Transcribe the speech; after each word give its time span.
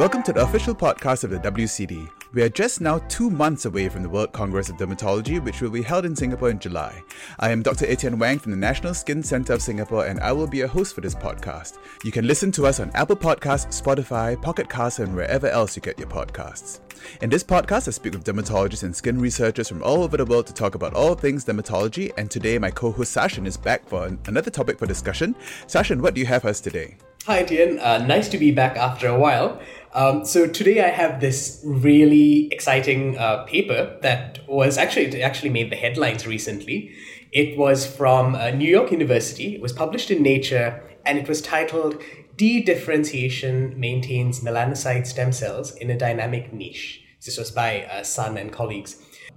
Welcome 0.00 0.22
to 0.22 0.32
the 0.32 0.42
official 0.42 0.74
podcast 0.74 1.24
of 1.24 1.30
the 1.30 1.38
WCD. 1.40 2.08
We 2.32 2.40
are 2.40 2.48
just 2.48 2.80
now 2.80 3.00
two 3.10 3.28
months 3.28 3.66
away 3.66 3.90
from 3.90 4.02
the 4.02 4.08
World 4.08 4.32
Congress 4.32 4.70
of 4.70 4.78
Dermatology, 4.78 5.44
which 5.44 5.60
will 5.60 5.68
be 5.68 5.82
held 5.82 6.06
in 6.06 6.16
Singapore 6.16 6.48
in 6.48 6.58
July. 6.58 7.02
I 7.38 7.50
am 7.50 7.60
Dr. 7.60 7.84
Etienne 7.84 8.18
Wang 8.18 8.38
from 8.38 8.52
the 8.52 8.56
National 8.56 8.94
Skin 8.94 9.22
Centre 9.22 9.52
of 9.52 9.60
Singapore, 9.60 10.06
and 10.06 10.18
I 10.20 10.32
will 10.32 10.46
be 10.46 10.62
a 10.62 10.66
host 10.66 10.94
for 10.94 11.02
this 11.02 11.14
podcast. 11.14 11.76
You 12.02 12.12
can 12.12 12.26
listen 12.26 12.50
to 12.52 12.66
us 12.66 12.80
on 12.80 12.90
Apple 12.94 13.14
Podcasts, 13.14 13.78
Spotify, 13.78 14.40
Pocket 14.40 14.70
Casts, 14.70 15.00
and 15.00 15.14
wherever 15.14 15.48
else 15.48 15.76
you 15.76 15.82
get 15.82 15.98
your 15.98 16.08
podcasts. 16.08 16.80
In 17.20 17.28
this 17.28 17.44
podcast, 17.44 17.86
I 17.86 17.90
speak 17.90 18.14
with 18.14 18.24
dermatologists 18.24 18.84
and 18.84 18.96
skin 18.96 19.20
researchers 19.20 19.68
from 19.68 19.82
all 19.82 20.02
over 20.02 20.16
the 20.16 20.24
world 20.24 20.46
to 20.46 20.54
talk 20.54 20.76
about 20.76 20.94
all 20.94 21.14
things 21.14 21.44
dermatology. 21.44 22.10
And 22.16 22.30
today, 22.30 22.56
my 22.58 22.70
co-host 22.70 23.14
Sashen 23.14 23.46
is 23.46 23.58
back 23.58 23.86
for 23.86 24.16
another 24.28 24.50
topic 24.50 24.78
for 24.78 24.86
discussion. 24.86 25.36
Sashen, 25.66 26.00
what 26.00 26.14
do 26.14 26.22
you 26.22 26.26
have 26.26 26.40
for 26.40 26.48
us 26.48 26.62
today? 26.62 26.96
Hi, 27.26 27.40
Etienne. 27.40 27.78
Uh, 27.78 27.98
nice 27.98 28.30
to 28.30 28.38
be 28.38 28.50
back 28.50 28.78
after 28.78 29.06
a 29.06 29.18
while. 29.18 29.60
Um, 29.92 30.24
so 30.24 30.46
today 30.46 30.82
I 30.82 30.88
have 30.88 31.20
this 31.20 31.60
really 31.66 32.48
exciting 32.50 33.18
uh, 33.18 33.44
paper 33.44 33.98
that 34.00 34.38
was 34.48 34.78
actually 34.78 35.22
actually 35.22 35.50
made 35.50 35.70
the 35.70 35.76
headlines 35.76 36.26
recently. 36.26 36.92
It 37.30 37.58
was 37.58 37.84
from 37.84 38.34
uh, 38.34 38.52
New 38.52 38.68
York 38.68 38.90
University. 38.90 39.54
It 39.54 39.60
was 39.60 39.70
published 39.70 40.10
in 40.10 40.22
Nature, 40.22 40.82
and 41.04 41.18
it 41.18 41.28
was 41.28 41.42
titled 41.42 42.00
"De-differentiation 42.38 43.78
maintains 43.78 44.40
melanocyte 44.40 45.06
stem 45.06 45.30
cells 45.30 45.76
in 45.76 45.90
a 45.90 45.98
dynamic 45.98 46.54
niche." 46.54 47.02
This 47.22 47.36
was 47.36 47.50
by 47.50 47.84
uh, 47.84 48.02
Sun 48.02 48.38
and 48.38 48.50
colleagues. 48.50 48.96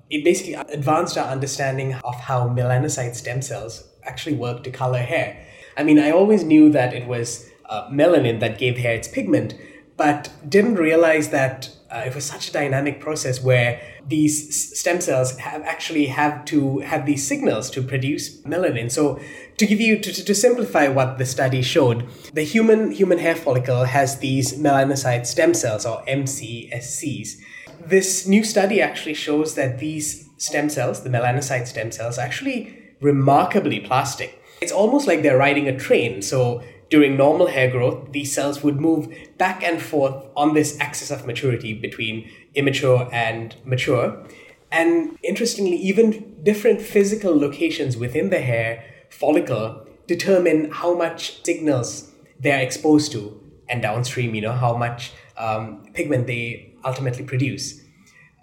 It 0.09 0.23
basically 0.23 0.53
advanced 0.53 1.17
our 1.17 1.27
understanding 1.27 1.95
of 1.95 2.15
how 2.15 2.47
melanocyte 2.47 3.15
stem 3.15 3.41
cells 3.41 3.83
actually 4.03 4.37
work 4.37 4.63
to 4.63 4.71
color 4.71 4.99
hair. 4.99 5.45
I 5.75 5.83
mean, 5.83 5.99
I 5.99 6.11
always 6.11 6.45
knew 6.45 6.69
that 6.71 6.93
it 6.93 7.07
was 7.07 7.49
uh, 7.69 7.87
melanin 7.89 8.39
that 8.39 8.57
gave 8.57 8.77
hair 8.77 8.95
its 8.95 9.07
pigment 9.07 9.55
but 9.97 10.29
didn't 10.47 10.75
realize 10.75 11.29
that 11.29 11.69
uh, 11.91 12.03
it 12.05 12.15
was 12.15 12.25
such 12.25 12.49
a 12.49 12.51
dynamic 12.51 12.99
process 12.99 13.41
where 13.43 13.79
these 14.07 14.79
stem 14.79 14.99
cells 14.99 15.37
have 15.37 15.61
actually 15.61 16.07
have 16.07 16.43
to 16.45 16.79
have 16.79 17.05
these 17.05 17.25
signals 17.25 17.69
to 17.69 17.81
produce 17.81 18.41
melanin. 18.41 18.91
So 18.91 19.19
to 19.57 19.67
give 19.67 19.79
you 19.79 19.99
to, 19.99 20.11
to 20.11 20.35
simplify 20.35 20.87
what 20.87 21.19
the 21.19 21.25
study 21.25 21.61
showed, 21.61 22.07
the 22.33 22.41
human 22.43 22.91
human 22.91 23.19
hair 23.19 23.35
follicle 23.35 23.83
has 23.83 24.17
these 24.17 24.57
melanocyte 24.57 25.27
stem 25.27 25.53
cells 25.53 25.85
or 25.85 26.03
MCSCs. 26.05 27.37
This 27.85 28.25
new 28.25 28.43
study 28.43 28.81
actually 28.81 29.13
shows 29.13 29.55
that 29.55 29.77
these 29.77 30.27
stem 30.37 30.69
cells, 30.69 31.03
the 31.03 31.09
melanocyte 31.09 31.67
stem 31.67 31.91
cells, 31.91 32.17
are 32.17 32.25
actually 32.25 32.75
remarkably 33.01 33.79
plastic. 33.79 34.41
It's 34.61 34.71
almost 34.71 35.07
like 35.07 35.21
they're 35.21 35.37
riding 35.37 35.67
a 35.67 35.77
train. 35.77 36.21
So 36.21 36.63
during 36.89 37.17
normal 37.17 37.47
hair 37.47 37.69
growth, 37.69 38.11
these 38.11 38.33
cells 38.33 38.63
would 38.63 38.79
move 38.79 39.07
back 39.37 39.63
and 39.63 39.81
forth 39.81 40.25
on 40.35 40.53
this 40.53 40.79
axis 40.79 41.11
of 41.11 41.25
maturity 41.25 41.73
between 41.73 42.29
immature 42.55 43.09
and 43.11 43.55
mature. 43.63 44.25
And 44.71 45.17
interestingly, 45.23 45.75
even 45.77 46.35
different 46.43 46.81
physical 46.81 47.37
locations 47.37 47.95
within 47.97 48.29
the 48.29 48.39
hair 48.39 48.83
follicle 49.09 49.87
determine 50.07 50.71
how 50.71 50.93
much 50.95 51.43
signals 51.43 52.11
they're 52.39 52.61
exposed 52.61 53.11
to, 53.13 53.39
and 53.69 53.81
downstream, 53.81 54.35
you 54.35 54.41
know, 54.41 54.51
how 54.51 54.75
much 54.75 55.13
um, 55.37 55.85
pigment 55.93 56.27
they 56.27 56.73
ultimately 56.83 57.23
produce. 57.23 57.82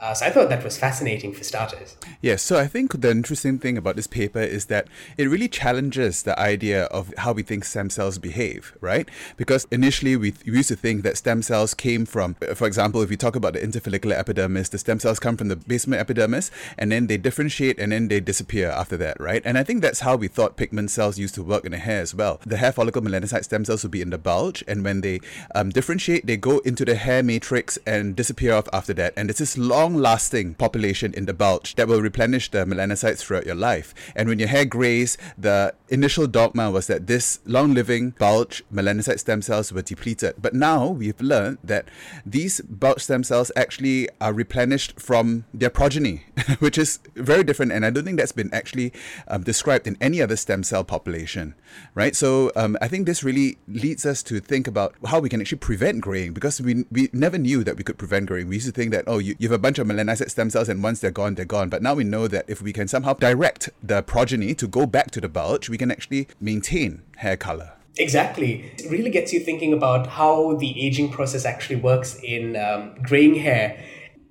Uh, 0.00 0.14
so 0.14 0.24
I 0.24 0.30
thought 0.30 0.48
that 0.48 0.64
was 0.64 0.78
fascinating 0.78 1.34
for 1.34 1.44
starters. 1.44 1.96
Yes, 2.22 2.42
so 2.42 2.58
I 2.58 2.66
think 2.66 2.98
the 3.02 3.10
interesting 3.10 3.58
thing 3.58 3.76
about 3.76 3.96
this 3.96 4.06
paper 4.06 4.40
is 4.40 4.66
that 4.66 4.88
it 5.18 5.26
really 5.26 5.48
challenges 5.48 6.22
the 6.22 6.38
idea 6.38 6.84
of 6.84 7.12
how 7.18 7.32
we 7.32 7.42
think 7.42 7.66
stem 7.66 7.90
cells 7.90 8.16
behave, 8.16 8.74
right? 8.80 9.06
Because 9.36 9.66
initially 9.70 10.16
we, 10.16 10.32
we 10.46 10.52
used 10.52 10.68
to 10.68 10.76
think 10.76 11.02
that 11.02 11.18
stem 11.18 11.42
cells 11.42 11.74
came 11.74 12.06
from, 12.06 12.34
for 12.54 12.66
example, 12.66 13.02
if 13.02 13.10
we 13.10 13.16
talk 13.18 13.36
about 13.36 13.52
the 13.52 13.60
interfollicular 13.60 14.14
epidermis, 14.14 14.70
the 14.70 14.78
stem 14.78 15.00
cells 15.00 15.20
come 15.20 15.36
from 15.36 15.48
the 15.48 15.56
basement 15.56 16.00
epidermis 16.00 16.50
and 16.78 16.90
then 16.90 17.06
they 17.06 17.18
differentiate 17.18 17.78
and 17.78 17.92
then 17.92 18.08
they 18.08 18.20
disappear 18.20 18.70
after 18.70 18.96
that, 18.96 19.20
right? 19.20 19.42
And 19.44 19.58
I 19.58 19.64
think 19.64 19.82
that's 19.82 20.00
how 20.00 20.16
we 20.16 20.28
thought 20.28 20.56
pigment 20.56 20.90
cells 20.90 21.18
used 21.18 21.34
to 21.34 21.42
work 21.42 21.66
in 21.66 21.72
the 21.72 21.78
hair 21.78 22.00
as 22.00 22.14
well. 22.14 22.40
The 22.46 22.56
hair 22.56 22.72
follicle 22.72 23.02
melanocyte 23.02 23.44
stem 23.44 23.66
cells 23.66 23.82
would 23.82 23.92
be 23.92 24.00
in 24.00 24.08
the 24.08 24.18
bulge, 24.18 24.64
and 24.66 24.82
when 24.82 25.02
they 25.02 25.20
um, 25.54 25.68
differentiate, 25.68 26.26
they 26.26 26.38
go 26.38 26.58
into 26.60 26.86
the 26.86 26.94
hair 26.94 27.22
matrix 27.22 27.78
and 27.86 28.16
disappear 28.16 28.54
off 28.54 28.68
after 28.72 28.94
that. 28.94 29.12
And 29.16 29.28
it's 29.28 29.40
this 29.40 29.58
long 29.58 29.89
long 29.90 30.02
lasting 30.02 30.54
population 30.54 31.12
in 31.14 31.26
the 31.26 31.34
bulge 31.34 31.74
that 31.74 31.88
will 31.88 32.00
replenish 32.00 32.50
the 32.50 32.64
melanocytes 32.64 33.20
throughout 33.20 33.46
your 33.46 33.54
life. 33.54 33.94
And 34.14 34.28
when 34.28 34.38
your 34.38 34.48
hair 34.48 34.64
grays, 34.64 35.18
the 35.36 35.74
initial 35.88 36.26
dogma 36.26 36.70
was 36.70 36.86
that 36.86 37.06
this 37.06 37.40
long 37.44 37.74
living 37.74 38.10
bulge 38.18 38.62
melanocyte 38.72 39.18
stem 39.18 39.42
cells 39.42 39.72
were 39.72 39.82
depleted. 39.82 40.34
But 40.40 40.54
now 40.54 40.88
we've 40.88 41.20
learned 41.20 41.58
that 41.64 41.88
these 42.24 42.60
bulge 42.60 43.02
stem 43.02 43.24
cells 43.24 43.50
actually 43.56 44.08
are 44.20 44.32
replenished 44.32 45.00
from 45.00 45.44
their 45.52 45.70
progeny, 45.70 46.24
which 46.58 46.78
is 46.78 47.00
very 47.14 47.42
different. 47.42 47.72
And 47.72 47.84
I 47.84 47.90
don't 47.90 48.04
think 48.04 48.18
that's 48.18 48.32
been 48.32 48.52
actually 48.52 48.92
um, 49.28 49.42
described 49.42 49.86
in 49.86 49.96
any 50.00 50.22
other 50.22 50.36
stem 50.36 50.62
cell 50.62 50.84
population, 50.84 51.54
right? 51.94 52.14
So 52.14 52.52
um, 52.54 52.76
I 52.80 52.88
think 52.88 53.06
this 53.06 53.24
really 53.24 53.58
leads 53.66 54.06
us 54.06 54.22
to 54.24 54.40
think 54.40 54.66
about 54.66 54.94
how 55.06 55.18
we 55.18 55.28
can 55.28 55.40
actually 55.40 55.58
prevent 55.58 56.00
graying 56.00 56.32
because 56.32 56.60
we, 56.60 56.84
we 56.90 57.08
never 57.12 57.38
knew 57.38 57.64
that 57.64 57.76
we 57.76 57.82
could 57.82 57.98
prevent 57.98 58.26
graying. 58.26 58.48
We 58.48 58.56
used 58.56 58.66
to 58.66 58.72
think 58.72 58.92
that, 58.92 59.04
oh, 59.06 59.18
you, 59.18 59.34
you 59.38 59.48
have 59.48 59.58
a 59.58 59.58
bunch 59.58 59.79
of 59.80 59.86
melanocyte 59.86 60.30
stem 60.30 60.50
cells, 60.50 60.68
and 60.68 60.82
once 60.82 61.00
they're 61.00 61.10
gone, 61.10 61.34
they're 61.34 61.44
gone. 61.44 61.68
But 61.68 61.82
now 61.82 61.94
we 61.94 62.04
know 62.04 62.28
that 62.28 62.44
if 62.48 62.62
we 62.62 62.72
can 62.72 62.88
somehow 62.88 63.14
direct 63.14 63.70
the 63.82 64.02
progeny 64.02 64.54
to 64.54 64.68
go 64.68 64.86
back 64.86 65.10
to 65.12 65.20
the 65.20 65.28
bulge, 65.28 65.68
we 65.68 65.78
can 65.78 65.90
actually 65.90 66.28
maintain 66.40 67.02
hair 67.16 67.36
color. 67.36 67.72
Exactly. 67.98 68.72
It 68.78 68.90
really 68.90 69.10
gets 69.10 69.32
you 69.32 69.40
thinking 69.40 69.72
about 69.72 70.06
how 70.06 70.54
the 70.54 70.80
aging 70.80 71.10
process 71.10 71.44
actually 71.44 71.76
works 71.76 72.18
in 72.22 72.56
um, 72.56 72.94
graying 73.02 73.34
hair. 73.34 73.82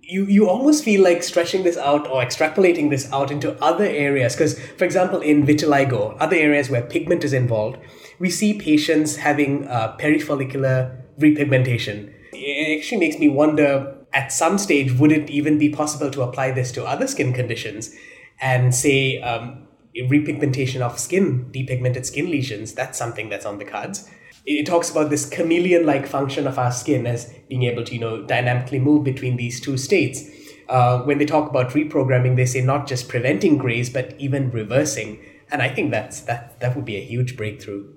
You, 0.02 0.26
you 0.26 0.50
almost 0.50 0.84
feel 0.84 1.04
like 1.04 1.22
stretching 1.22 1.64
this 1.64 1.78
out 1.78 2.08
or 2.08 2.24
extrapolating 2.24 2.90
this 2.90 3.12
out 3.12 3.30
into 3.30 3.62
other 3.64 3.86
areas. 3.86 4.34
Because, 4.34 4.60
for 4.60 4.86
example, 4.86 5.20
in 5.20 5.46
vitiligo, 5.46 6.18
other 6.20 6.36
areas 6.36 6.70
where 6.70 6.82
pigment 6.82 7.24
is 7.24 7.34
involved, 7.34 7.78
we 8.18 8.30
see 8.30 8.58
patients 8.58 9.18
having 9.18 9.68
uh, 9.68 9.96
perifollicular 10.00 11.00
repigmentation. 11.20 12.12
It 12.34 12.80
actually 12.80 13.00
makes 13.00 13.20
me 13.20 13.30
wonder 13.30 13.99
at 14.14 14.32
some 14.32 14.58
stage, 14.58 14.94
would 14.94 15.12
it 15.12 15.30
even 15.30 15.58
be 15.58 15.70
possible 15.70 16.10
to 16.12 16.22
apply 16.22 16.52
this 16.52 16.72
to 16.74 16.86
other 16.86 17.08
skin 17.08 17.34
conditions 17.34 17.94
and 18.42 18.74
say 18.74 19.22
um, 19.22 19.68
repigmentation 19.96 20.82
of 20.82 21.00
skin, 21.00 21.50
depigmented 21.54 22.06
skin 22.06 22.30
lesions? 22.30 22.74
That's 22.74 22.98
something 22.98 23.30
that's 23.30 23.46
on 23.46 23.58
the 23.60 23.66
cards. 23.66 24.10
It 24.46 24.66
talks 24.66 24.90
about 24.90 25.10
this 25.10 25.30
chameleon-like 25.30 26.08
function 26.08 26.48
of 26.48 26.58
our 26.58 26.72
skin 26.72 27.06
as 27.06 27.32
being 27.50 27.64
able 27.64 27.84
to, 27.84 27.94
you 27.94 28.00
know, 28.00 28.24
dynamically 28.24 28.80
move 28.80 29.04
between 29.04 29.38
these 29.38 29.60
two 29.60 29.78
states. 29.78 30.24
Uh, 30.68 31.02
when 31.02 31.18
they 31.18 31.26
talk 31.26 31.50
about 31.50 31.72
reprogramming, 31.72 32.36
they 32.36 32.46
say 32.46 32.62
not 32.62 32.88
just 32.88 33.10
preventing 33.10 33.58
grays, 33.58 33.90
but 33.90 34.16
even 34.18 34.50
reversing. 34.52 35.20
And 35.52 35.62
I 35.62 35.70
think 35.70 35.92
that's 35.92 36.22
that 36.22 36.60
that 36.62 36.76
would 36.76 36.86
be 36.86 36.96
a 36.96 37.04
huge 37.04 37.36
breakthrough. 37.36 37.92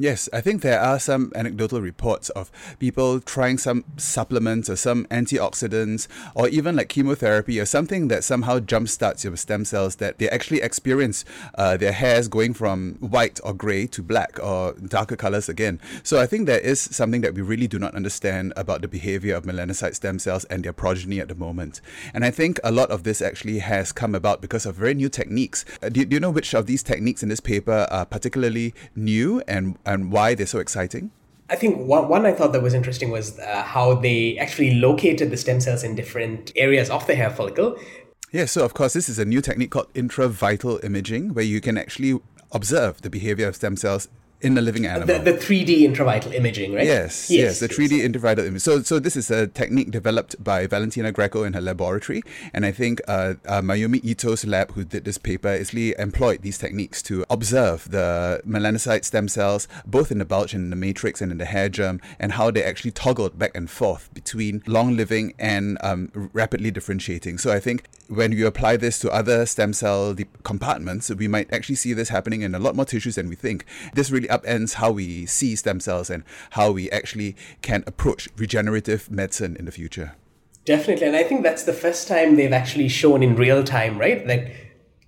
Yes, 0.00 0.28
I 0.32 0.40
think 0.40 0.62
there 0.62 0.78
are 0.78 1.00
some 1.00 1.32
anecdotal 1.34 1.80
reports 1.80 2.30
of 2.30 2.52
people 2.78 3.18
trying 3.18 3.58
some 3.58 3.84
supplements 3.96 4.70
or 4.70 4.76
some 4.76 5.06
antioxidants 5.06 6.06
or 6.36 6.46
even 6.50 6.76
like 6.76 6.88
chemotherapy 6.88 7.58
or 7.58 7.66
something 7.66 8.06
that 8.06 8.22
somehow 8.22 8.60
jumpstarts 8.60 9.24
your 9.24 9.36
stem 9.36 9.64
cells 9.64 9.96
that 9.96 10.18
they 10.18 10.28
actually 10.28 10.62
experience 10.62 11.24
uh, 11.56 11.76
their 11.76 11.90
hairs 11.90 12.28
going 12.28 12.54
from 12.54 12.94
white 13.00 13.40
or 13.42 13.52
grey 13.52 13.88
to 13.88 14.00
black 14.00 14.38
or 14.40 14.74
darker 14.74 15.16
colors 15.16 15.48
again. 15.48 15.80
So 16.04 16.20
I 16.20 16.26
think 16.26 16.46
there 16.46 16.60
is 16.60 16.80
something 16.80 17.22
that 17.22 17.34
we 17.34 17.42
really 17.42 17.66
do 17.66 17.80
not 17.80 17.96
understand 17.96 18.52
about 18.56 18.82
the 18.82 18.88
behavior 18.88 19.34
of 19.34 19.46
melanocyte 19.46 19.96
stem 19.96 20.20
cells 20.20 20.44
and 20.44 20.64
their 20.64 20.72
progeny 20.72 21.18
at 21.18 21.26
the 21.26 21.34
moment. 21.34 21.80
And 22.14 22.24
I 22.24 22.30
think 22.30 22.60
a 22.62 22.70
lot 22.70 22.92
of 22.92 23.02
this 23.02 23.20
actually 23.20 23.58
has 23.58 23.90
come 23.90 24.14
about 24.14 24.42
because 24.42 24.64
of 24.64 24.76
very 24.76 24.94
new 24.94 25.08
techniques. 25.08 25.64
Uh, 25.82 25.88
do, 25.88 26.04
do 26.04 26.14
you 26.14 26.20
know 26.20 26.30
which 26.30 26.54
of 26.54 26.66
these 26.66 26.84
techniques 26.84 27.24
in 27.24 27.30
this 27.30 27.40
paper 27.40 27.88
are 27.90 28.06
particularly 28.06 28.74
new 28.94 29.42
and 29.48 29.76
and 29.88 30.12
why 30.12 30.34
they're 30.34 30.46
so 30.46 30.58
exciting? 30.58 31.10
I 31.50 31.56
think 31.56 31.78
one, 31.78 32.08
one 32.08 32.26
I 32.26 32.32
thought 32.32 32.52
that 32.52 32.62
was 32.62 32.74
interesting 32.74 33.10
was 33.10 33.38
uh, 33.38 33.62
how 33.62 33.94
they 33.94 34.36
actually 34.38 34.74
located 34.74 35.30
the 35.30 35.36
stem 35.36 35.60
cells 35.60 35.82
in 35.82 35.94
different 35.94 36.52
areas 36.56 36.90
of 36.90 37.06
the 37.06 37.14
hair 37.14 37.30
follicle. 37.30 37.76
Yeah, 38.30 38.44
so 38.44 38.64
of 38.64 38.74
course, 38.74 38.92
this 38.92 39.08
is 39.08 39.18
a 39.18 39.24
new 39.24 39.40
technique 39.40 39.70
called 39.70 39.92
intravital 39.94 40.84
imaging, 40.84 41.32
where 41.32 41.44
you 41.44 41.62
can 41.62 41.78
actually 41.78 42.20
observe 42.52 43.00
the 43.00 43.08
behavior 43.08 43.48
of 43.48 43.56
stem 43.56 43.76
cells 43.76 44.08
in 44.40 44.56
a 44.56 44.60
living 44.60 44.86
animal. 44.86 45.06
The, 45.06 45.32
the 45.32 45.36
3D 45.36 45.80
intravital 45.80 46.32
imaging, 46.32 46.72
right? 46.72 46.84
Yes, 46.84 47.28
yes, 47.30 47.60
yes 47.60 47.60
the 47.60 47.68
3D 47.68 47.98
yes. 47.98 48.08
intravital 48.08 48.40
imaging. 48.40 48.60
So, 48.60 48.82
so 48.82 48.98
this 48.98 49.16
is 49.16 49.30
a 49.30 49.48
technique 49.48 49.90
developed 49.90 50.42
by 50.42 50.66
Valentina 50.66 51.10
Greco 51.10 51.42
in 51.42 51.54
her 51.54 51.60
laboratory, 51.60 52.22
and 52.54 52.64
I 52.64 52.70
think 52.70 53.00
uh, 53.08 53.34
uh, 53.46 53.60
Mayumi 53.60 54.04
Ito's 54.04 54.44
lab, 54.44 54.72
who 54.72 54.84
did 54.84 55.04
this 55.04 55.18
paper, 55.18 55.48
actually 55.48 55.94
employed 55.98 56.42
these 56.42 56.58
techniques 56.58 57.02
to 57.02 57.24
observe 57.28 57.90
the 57.90 58.40
melanocyte 58.46 59.04
stem 59.04 59.26
cells, 59.28 59.66
both 59.84 60.12
in 60.12 60.18
the 60.18 60.24
bulge 60.24 60.54
and 60.54 60.64
in 60.64 60.70
the 60.70 60.76
matrix 60.76 61.20
and 61.20 61.32
in 61.32 61.38
the 61.38 61.44
hair 61.44 61.68
germ, 61.68 62.00
and 62.20 62.32
how 62.32 62.50
they 62.50 62.62
actually 62.62 62.92
toggled 62.92 63.38
back 63.38 63.50
and 63.56 63.68
forth 63.68 64.12
between 64.14 64.62
long 64.66 64.96
living 64.96 65.34
and 65.38 65.78
um, 65.82 66.12
rapidly 66.32 66.70
differentiating. 66.70 67.38
So, 67.38 67.50
I 67.50 67.58
think 67.58 67.88
when 68.08 68.32
you 68.32 68.46
apply 68.46 68.76
this 68.76 68.98
to 69.00 69.10
other 69.10 69.44
stem 69.46 69.72
cell 69.72 70.14
compartments, 70.44 71.10
we 71.10 71.26
might 71.26 71.52
actually 71.52 71.74
see 71.74 71.92
this 71.92 72.08
happening 72.08 72.42
in 72.42 72.54
a 72.54 72.58
lot 72.58 72.76
more 72.76 72.84
tissues 72.84 73.16
than 73.16 73.28
we 73.28 73.34
think. 73.34 73.64
This 73.94 74.10
really 74.10 74.27
upends 74.28 74.74
how 74.74 74.90
we 74.92 75.26
see 75.26 75.56
stem 75.56 75.80
cells 75.80 76.10
and 76.10 76.24
how 76.50 76.70
we 76.70 76.90
actually 76.90 77.36
can 77.62 77.84
approach 77.86 78.28
regenerative 78.36 79.10
medicine 79.10 79.56
in 79.56 79.64
the 79.64 79.72
future. 79.72 80.14
Definitely. 80.64 81.06
And 81.06 81.16
I 81.16 81.24
think 81.24 81.42
that's 81.42 81.62
the 81.64 81.72
first 81.72 82.08
time 82.08 82.36
they've 82.36 82.52
actually 82.52 82.88
shown 82.88 83.22
in 83.22 83.36
real 83.36 83.64
time, 83.64 83.98
right? 83.98 84.26
That 84.26 84.50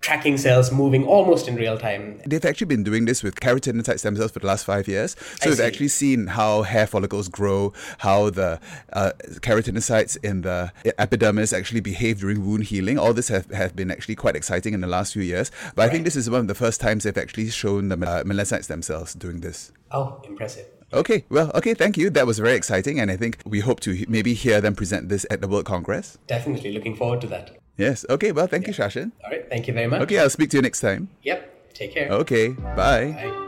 tracking 0.00 0.38
cells 0.38 0.72
moving 0.72 1.04
almost 1.04 1.46
in 1.48 1.56
real 1.56 1.76
time. 1.78 2.20
They've 2.26 2.44
actually 2.44 2.66
been 2.66 2.82
doing 2.82 3.04
this 3.04 3.22
with 3.22 3.38
keratinocyte 3.40 3.98
stem 3.98 4.16
cells 4.16 4.30
for 4.30 4.38
the 4.38 4.46
last 4.46 4.64
five 4.64 4.88
years. 4.88 5.16
So 5.40 5.50
we've 5.50 5.60
actually 5.60 5.88
seen 5.88 6.28
how 6.28 6.62
hair 6.62 6.86
follicles 6.86 7.28
grow, 7.28 7.72
how 7.98 8.30
the 8.30 8.60
uh, 8.92 9.12
keratinocytes 9.40 10.16
in 10.24 10.42
the 10.42 10.72
epidermis 10.98 11.52
actually 11.52 11.80
behave 11.80 12.20
during 12.20 12.46
wound 12.46 12.64
healing. 12.64 12.98
All 12.98 13.12
this 13.12 13.28
have, 13.28 13.50
have 13.50 13.76
been 13.76 13.90
actually 13.90 14.16
quite 14.16 14.36
exciting 14.36 14.74
in 14.74 14.80
the 14.80 14.86
last 14.86 15.12
few 15.12 15.22
years. 15.22 15.50
But 15.74 15.82
right. 15.82 15.90
I 15.90 15.92
think 15.92 16.04
this 16.04 16.16
is 16.16 16.30
one 16.30 16.40
of 16.40 16.48
the 16.48 16.54
first 16.54 16.80
times 16.80 17.04
they've 17.04 17.16
actually 17.16 17.50
shown 17.50 17.88
the 17.88 17.96
uh, 17.96 18.24
melanocyte 18.24 18.64
stem 18.64 18.82
cells 18.82 19.14
doing 19.14 19.40
this. 19.40 19.72
Oh, 19.90 20.22
impressive. 20.26 20.66
Okay, 20.92 21.24
well, 21.28 21.52
okay, 21.54 21.74
thank 21.74 21.96
you. 21.96 22.10
That 22.10 22.26
was 22.26 22.40
very 22.40 22.54
exciting, 22.54 22.98
and 22.98 23.12
I 23.12 23.16
think 23.16 23.38
we 23.46 23.60
hope 23.60 23.78
to 23.80 24.04
maybe 24.08 24.34
hear 24.34 24.60
them 24.60 24.74
present 24.74 25.08
this 25.08 25.24
at 25.30 25.40
the 25.40 25.46
World 25.46 25.64
Congress. 25.64 26.18
Definitely 26.26 26.72
looking 26.72 26.96
forward 26.96 27.20
to 27.20 27.28
that. 27.28 27.56
Yes. 27.80 28.04
Okay. 28.08 28.32
Well, 28.32 28.46
thank 28.46 28.66
yeah. 28.66 28.68
you, 28.68 28.74
Sashen. 28.74 29.12
All 29.24 29.30
right. 29.30 29.48
Thank 29.48 29.66
you 29.68 29.74
very 29.74 29.86
much. 29.86 30.02
Okay. 30.02 30.18
I'll 30.18 30.30
speak 30.30 30.50
to 30.50 30.56
you 30.58 30.62
next 30.62 30.80
time. 30.80 31.08
Yep. 31.22 31.74
Take 31.74 31.92
care. 31.94 32.10
Okay. 32.12 32.48
Bye. 32.48 33.12
Bye. 33.16 33.46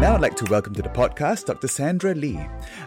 Now 0.00 0.14
I'd 0.14 0.20
like 0.20 0.36
to 0.36 0.44
welcome 0.44 0.74
to 0.74 0.82
the 0.82 0.88
podcast 0.90 1.46
Dr. 1.46 1.66
Sandra 1.66 2.14
Lee. 2.14 2.38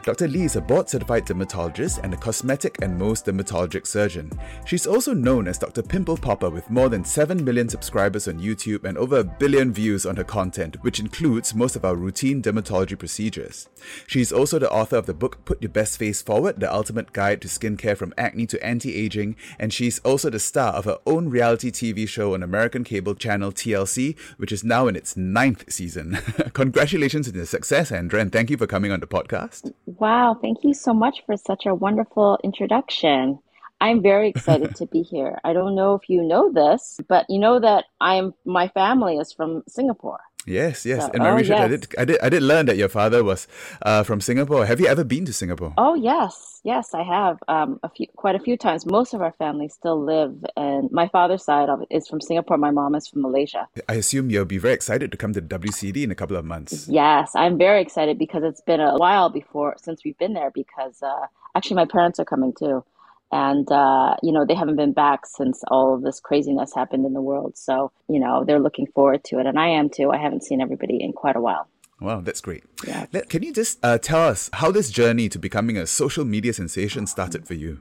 Dr. 0.03 0.29
Lee 0.29 0.43
is 0.43 0.55
a 0.55 0.61
board 0.61 0.87
certified 0.87 1.25
dermatologist 1.25 1.99
and 2.03 2.13
a 2.13 2.17
cosmetic 2.17 2.81
and 2.81 2.99
Mohs 2.99 3.21
dermatologic 3.21 3.85
surgeon. 3.85 4.31
She's 4.65 4.87
also 4.87 5.13
known 5.13 5.49
as 5.49 5.57
Dr. 5.57 5.81
Pimple 5.81 6.15
Popper 6.15 6.49
with 6.49 6.69
more 6.69 6.87
than 6.87 7.03
7 7.03 7.43
million 7.43 7.67
subscribers 7.67 8.29
on 8.29 8.39
YouTube 8.39 8.85
and 8.85 8.97
over 8.97 9.19
a 9.19 9.23
billion 9.25 9.73
views 9.73 10.05
on 10.05 10.15
her 10.15 10.23
content, 10.23 10.77
which 10.83 11.01
includes 11.01 11.53
most 11.53 11.75
of 11.75 11.83
our 11.83 11.97
routine 11.97 12.41
dermatology 12.41 12.97
procedures. 12.97 13.67
She's 14.07 14.31
also 14.31 14.57
the 14.57 14.71
author 14.71 14.95
of 14.95 15.05
the 15.05 15.13
book 15.13 15.43
Put 15.43 15.61
Your 15.61 15.69
Best 15.69 15.99
Face 15.99 16.21
Forward 16.21 16.61
The 16.61 16.73
Ultimate 16.73 17.11
Guide 17.11 17.41
to 17.41 17.49
Skincare 17.49 17.97
from 17.97 18.13
Acne 18.17 18.45
to 18.47 18.65
Anti 18.65 18.95
Aging, 18.95 19.35
and 19.59 19.73
she's 19.73 19.99
also 19.99 20.29
the 20.29 20.39
star 20.39 20.71
of 20.73 20.85
her 20.85 20.99
own 21.05 21.29
reality 21.29 21.71
TV 21.71 22.07
show 22.07 22.35
on 22.35 22.41
American 22.41 22.85
cable 22.85 23.15
channel 23.15 23.51
TLC, 23.51 24.17
which 24.37 24.53
is 24.53 24.63
now 24.63 24.87
in 24.87 24.95
its 24.95 25.17
ninth 25.17 25.69
season. 25.69 26.17
Congratulations 26.53 27.00
congratulations 27.01 27.27
on 27.27 27.33
your 27.33 27.45
success, 27.47 27.89
Sandra, 27.89 28.21
and 28.21 28.31
thank 28.31 28.51
you 28.51 28.57
for 28.57 28.67
coming 28.67 28.91
on 28.91 28.99
the 28.99 29.07
podcast. 29.07 29.73
Wow, 29.87 30.37
thank 30.39 30.63
you 30.63 30.73
so 30.75 30.93
much 30.93 31.23
for 31.25 31.35
such 31.35 31.65
a 31.65 31.73
wonderful 31.73 32.37
introduction. 32.43 33.39
I'm 33.79 34.03
very 34.03 34.29
excited 34.29 34.75
to 34.75 34.85
be 34.85 35.01
here. 35.11 35.39
I 35.43 35.53
don't 35.53 35.73
know 35.73 35.95
if 35.95 36.09
you 36.09 36.21
know 36.21 36.51
this, 36.51 36.99
but 37.07 37.25
you 37.27 37.39
know 37.39 37.59
that 37.59 37.85
I'm 37.99 38.35
my 38.45 38.67
family 38.67 39.17
is 39.17 39.33
from 39.33 39.63
Singapore. 39.67 40.19
Yes, 40.45 40.85
yes. 40.85 41.05
So, 41.05 41.11
In 41.11 41.21
my 41.21 41.31
oh, 41.31 41.35
research, 41.35 41.57
yes. 41.57 41.61
I 41.61 41.67
did, 41.67 41.87
I 41.97 42.05
did, 42.05 42.21
I 42.21 42.29
did 42.29 42.43
learn 42.43 42.65
that 42.65 42.77
your 42.77 42.89
father 42.89 43.23
was 43.23 43.47
uh, 43.83 44.03
from 44.03 44.21
Singapore. 44.21 44.65
Have 44.65 44.79
you 44.79 44.87
ever 44.87 45.03
been 45.03 45.25
to 45.25 45.33
Singapore? 45.33 45.73
Oh 45.77 45.93
yes, 45.93 46.61
yes, 46.63 46.93
I 46.93 47.03
have. 47.03 47.37
Um, 47.47 47.79
a 47.83 47.89
few, 47.89 48.07
quite 48.15 48.35
a 48.35 48.39
few 48.39 48.57
times. 48.57 48.85
Most 48.85 49.13
of 49.13 49.21
our 49.21 49.33
family 49.33 49.67
still 49.67 50.03
live, 50.03 50.43
and 50.57 50.91
my 50.91 51.07
father's 51.07 51.43
side 51.43 51.69
of 51.69 51.81
it 51.81 51.87
is 51.91 52.07
from 52.07 52.21
Singapore. 52.21 52.57
My 52.57 52.71
mom 52.71 52.95
is 52.95 53.07
from 53.07 53.21
Malaysia. 53.21 53.67
I 53.87 53.93
assume 53.93 54.29
you'll 54.31 54.45
be 54.45 54.57
very 54.57 54.73
excited 54.73 55.11
to 55.11 55.17
come 55.17 55.33
to 55.33 55.41
WCD 55.41 56.03
in 56.03 56.11
a 56.11 56.15
couple 56.15 56.37
of 56.37 56.45
months. 56.45 56.87
Yes, 56.87 57.31
I'm 57.35 57.57
very 57.57 57.81
excited 57.81 58.17
because 58.17 58.43
it's 58.43 58.61
been 58.61 58.79
a 58.79 58.97
while 58.97 59.29
before 59.29 59.75
since 59.77 60.03
we've 60.03 60.17
been 60.17 60.33
there. 60.33 60.51
Because 60.51 61.03
uh, 61.03 61.27
actually, 61.55 61.75
my 61.75 61.85
parents 61.85 62.19
are 62.19 62.25
coming 62.25 62.53
too 62.57 62.83
and 63.31 63.71
uh, 63.71 64.15
you 64.21 64.31
know 64.31 64.45
they 64.45 64.55
haven't 64.55 64.75
been 64.75 64.93
back 64.93 65.25
since 65.25 65.61
all 65.69 65.93
of 65.95 66.01
this 66.01 66.19
craziness 66.19 66.73
happened 66.73 67.05
in 67.05 67.13
the 67.13 67.21
world 67.21 67.57
so 67.57 67.91
you 68.07 68.19
know 68.19 68.43
they're 68.45 68.59
looking 68.59 68.87
forward 68.87 69.23
to 69.23 69.39
it 69.39 69.45
and 69.45 69.59
i 69.59 69.67
am 69.67 69.89
too 69.89 70.11
i 70.11 70.17
haven't 70.17 70.43
seen 70.43 70.61
everybody 70.61 70.97
in 71.01 71.11
quite 71.11 71.35
a 71.35 71.41
while 71.41 71.67
Wow, 72.01 72.21
that's 72.21 72.41
great. 72.41 72.63
Yeah. 72.87 73.05
Can 73.29 73.43
you 73.43 73.53
just 73.53 73.77
uh, 73.83 73.99
tell 73.99 74.27
us 74.27 74.49
how 74.53 74.71
this 74.71 74.89
journey 74.89 75.29
to 75.29 75.37
becoming 75.37 75.77
a 75.77 75.85
social 75.85 76.25
media 76.25 76.51
sensation 76.51 77.05
started 77.05 77.45
for 77.45 77.53
you? 77.53 77.79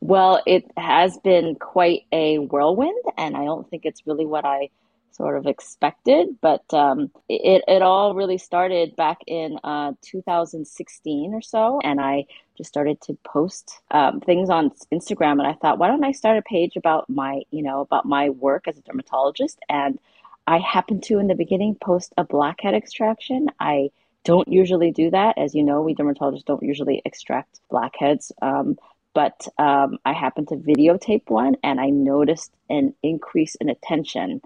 Well, 0.00 0.40
it 0.46 0.70
has 0.76 1.18
been 1.18 1.56
quite 1.56 2.02
a 2.12 2.38
whirlwind, 2.38 3.02
and 3.18 3.36
I 3.36 3.44
don't 3.44 3.68
think 3.68 3.84
it's 3.84 4.06
really 4.06 4.24
what 4.24 4.44
I 4.44 4.68
sort 5.12 5.36
of 5.36 5.46
expected. 5.46 6.36
But 6.40 6.62
um, 6.72 7.10
it, 7.28 7.64
it 7.66 7.82
all 7.82 8.14
really 8.14 8.38
started 8.38 8.96
back 8.96 9.18
in 9.26 9.58
uh, 9.64 9.92
2016 10.02 11.34
or 11.34 11.42
so. 11.42 11.80
And 11.82 12.00
I 12.00 12.26
just 12.56 12.68
started 12.68 13.00
to 13.02 13.14
post 13.24 13.80
um, 13.90 14.20
things 14.20 14.50
on 14.50 14.70
Instagram. 14.92 15.32
And 15.32 15.46
I 15.46 15.54
thought, 15.54 15.78
why 15.78 15.88
don't 15.88 16.04
I 16.04 16.12
start 16.12 16.38
a 16.38 16.42
page 16.42 16.76
about 16.76 17.08
my, 17.08 17.42
you 17.50 17.62
know, 17.62 17.80
about 17.80 18.04
my 18.04 18.30
work 18.30 18.68
as 18.68 18.78
a 18.78 18.82
dermatologist? 18.82 19.58
And 19.68 19.98
I 20.46 20.58
happened 20.58 21.02
to, 21.04 21.18
in 21.18 21.26
the 21.26 21.34
beginning, 21.34 21.76
post 21.80 22.12
a 22.16 22.24
blackhead 22.24 22.74
extraction. 22.74 23.48
I 23.58 23.90
don't 24.24 24.48
usually 24.48 24.90
do 24.90 25.10
that. 25.10 25.38
As 25.38 25.54
you 25.54 25.62
know, 25.62 25.82
we 25.82 25.94
dermatologists 25.94 26.44
don't 26.44 26.62
usually 26.62 27.02
extract 27.04 27.60
blackheads. 27.70 28.32
Um, 28.42 28.76
but 29.16 29.48
um, 29.56 29.98
I 30.04 30.12
happened 30.12 30.48
to 30.48 30.56
videotape 30.56 31.30
one 31.30 31.56
and 31.62 31.80
I 31.80 31.88
noticed 31.88 32.52
an 32.68 32.92
increase 33.02 33.54
in 33.54 33.70
attention 33.70 34.42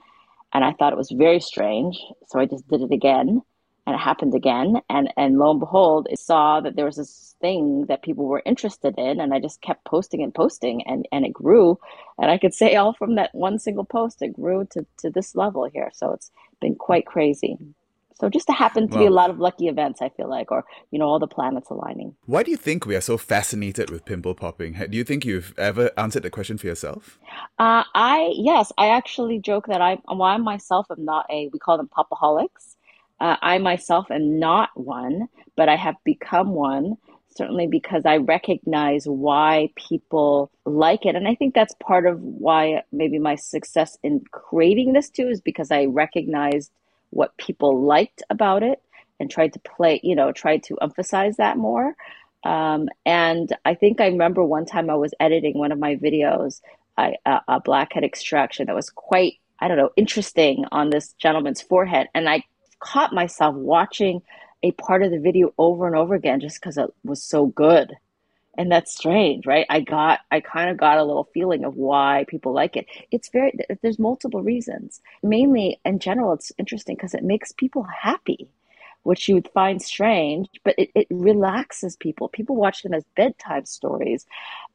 and 0.52 0.64
I 0.64 0.72
thought 0.72 0.92
it 0.92 0.98
was 0.98 1.10
very 1.10 1.40
strange. 1.40 1.98
So 2.26 2.38
I 2.40 2.46
just 2.46 2.68
did 2.68 2.82
it 2.82 2.92
again 2.92 3.42
and 3.86 3.94
it 3.94 3.98
happened 3.98 4.34
again. 4.34 4.80
And, 4.88 5.12
and 5.16 5.38
lo 5.38 5.52
and 5.52 5.60
behold, 5.60 6.08
it 6.10 6.18
saw 6.18 6.60
that 6.60 6.76
there 6.76 6.84
was 6.84 6.96
this 6.96 7.34
thing 7.40 7.86
that 7.86 8.02
people 8.02 8.26
were 8.26 8.42
interested 8.44 8.94
in. 8.98 9.20
And 9.20 9.32
I 9.32 9.40
just 9.40 9.62
kept 9.62 9.84
posting 9.84 10.22
and 10.22 10.34
posting 10.34 10.86
and, 10.86 11.06
and 11.12 11.24
it 11.24 11.32
grew. 11.32 11.78
And 12.18 12.30
I 12.30 12.38
could 12.38 12.54
say 12.60 12.76
all 12.76 12.92
from 12.92 13.14
that 13.14 13.34
one 13.34 13.58
single 13.58 13.84
post, 13.84 14.22
it 14.22 14.32
grew 14.32 14.66
to, 14.72 14.86
to 14.98 15.10
this 15.10 15.34
level 15.34 15.68
here. 15.72 15.90
So 15.92 16.12
it's 16.12 16.30
been 16.60 16.74
quite 16.74 17.06
crazy. 17.06 17.56
So 18.20 18.28
just 18.28 18.46
to 18.48 18.52
happen 18.52 18.86
to 18.90 18.98
be 18.98 19.06
a 19.06 19.10
lot 19.10 19.30
of 19.30 19.38
lucky 19.38 19.66
events, 19.66 20.02
I 20.02 20.10
feel 20.10 20.28
like, 20.28 20.52
or 20.52 20.66
you 20.90 20.98
know, 20.98 21.06
all 21.06 21.18
the 21.18 21.26
planets 21.26 21.70
aligning. 21.70 22.14
Why 22.26 22.42
do 22.42 22.50
you 22.50 22.56
think 22.58 22.84
we 22.84 22.94
are 22.94 23.00
so 23.00 23.16
fascinated 23.16 23.88
with 23.88 24.04
pimple 24.04 24.34
popping? 24.34 24.74
Do 24.74 24.98
you 24.98 25.04
think 25.04 25.24
you've 25.24 25.54
ever 25.58 25.90
answered 25.96 26.22
the 26.22 26.30
question 26.30 26.58
for 26.58 26.66
yourself? 26.66 27.18
Uh, 27.58 27.84
I 27.94 28.30
yes, 28.34 28.72
I 28.76 28.88
actually 28.88 29.38
joke 29.38 29.68
that 29.68 29.80
I, 29.80 29.98
well, 30.06 30.22
I 30.22 30.36
myself 30.36 30.86
am 30.90 31.02
not 31.02 31.24
a. 31.30 31.48
We 31.50 31.58
call 31.58 31.78
them 31.78 31.88
popaholics. 31.88 32.76
Uh, 33.18 33.36
I 33.40 33.56
myself 33.56 34.10
am 34.10 34.38
not 34.38 34.68
one, 34.74 35.28
but 35.56 35.70
I 35.70 35.76
have 35.76 35.96
become 36.04 36.50
one 36.50 36.98
certainly 37.36 37.68
because 37.68 38.04
I 38.04 38.16
recognize 38.16 39.04
why 39.06 39.70
people 39.76 40.50
like 40.64 41.06
it. 41.06 41.14
And 41.14 41.28
I 41.28 41.34
think 41.36 41.54
that's 41.54 41.74
part 41.80 42.04
of 42.06 42.20
why 42.20 42.82
maybe 42.92 43.18
my 43.18 43.36
success 43.36 43.96
in 44.02 44.24
creating 44.32 44.92
this 44.92 45.08
too 45.08 45.28
is 45.28 45.40
because 45.40 45.70
I 45.70 45.84
recognized 45.84 46.72
what 47.10 47.36
people 47.36 47.82
liked 47.82 48.22
about 48.30 48.62
it 48.62 48.80
and 49.18 49.30
tried 49.30 49.52
to 49.52 49.60
play, 49.60 50.00
you 50.02 50.16
know, 50.16 50.32
tried 50.32 50.62
to 50.64 50.78
emphasize 50.80 51.36
that 51.36 51.56
more. 51.56 51.94
Um, 52.42 52.88
and 53.04 53.54
I 53.64 53.74
think 53.74 54.00
I 54.00 54.06
remember 54.06 54.42
one 54.42 54.64
time 54.64 54.88
I 54.88 54.94
was 54.94 55.12
editing 55.20 55.58
one 55.58 55.72
of 55.72 55.78
my 55.78 55.96
videos, 55.96 56.60
I, 56.96 57.14
uh, 57.26 57.40
a 57.46 57.60
blackhead 57.60 58.04
extraction 58.04 58.66
that 58.66 58.74
was 58.74 58.90
quite, 58.90 59.34
I 59.58 59.68
don't 59.68 59.76
know, 59.76 59.90
interesting 59.96 60.64
on 60.72 60.90
this 60.90 61.12
gentleman's 61.18 61.60
forehead. 61.60 62.08
And 62.14 62.28
I 62.28 62.44
caught 62.78 63.12
myself 63.12 63.54
watching 63.54 64.22
a 64.62 64.72
part 64.72 65.02
of 65.02 65.10
the 65.10 65.18
video 65.18 65.52
over 65.58 65.86
and 65.86 65.96
over 65.96 66.14
again 66.14 66.40
just 66.40 66.60
because 66.60 66.78
it 66.78 66.90
was 67.04 67.22
so 67.22 67.46
good 67.46 67.94
and 68.58 68.70
that's 68.70 68.94
strange 68.96 69.46
right? 69.46 69.66
I 69.70 69.80
got 69.80 70.20
i 70.30 70.40
kind 70.40 70.70
of 70.70 70.76
got 70.76 70.98
a 70.98 71.04
little 71.04 71.28
feeling 71.34 71.64
of 71.64 71.76
why 71.76 72.24
people 72.28 72.52
like 72.52 72.76
it. 72.76 72.86
It's 73.10 73.30
very 73.30 73.52
there's 73.82 73.98
multiple 73.98 74.42
reasons. 74.42 75.00
Mainly 75.22 75.80
in 75.84 75.98
general 75.98 76.32
it's 76.32 76.52
interesting 76.58 76.96
because 76.96 77.14
it 77.14 77.24
makes 77.24 77.52
people 77.52 77.84
happy 77.84 78.48
which 79.02 79.28
you 79.28 79.34
would 79.34 79.48
find 79.48 79.80
strange, 79.80 80.48
but 80.64 80.74
it, 80.78 80.90
it 80.94 81.06
relaxes 81.10 81.96
people. 81.96 82.28
People 82.28 82.56
watch 82.56 82.82
them 82.82 82.94
as 82.94 83.04
bedtime 83.16 83.64
stories, 83.64 84.26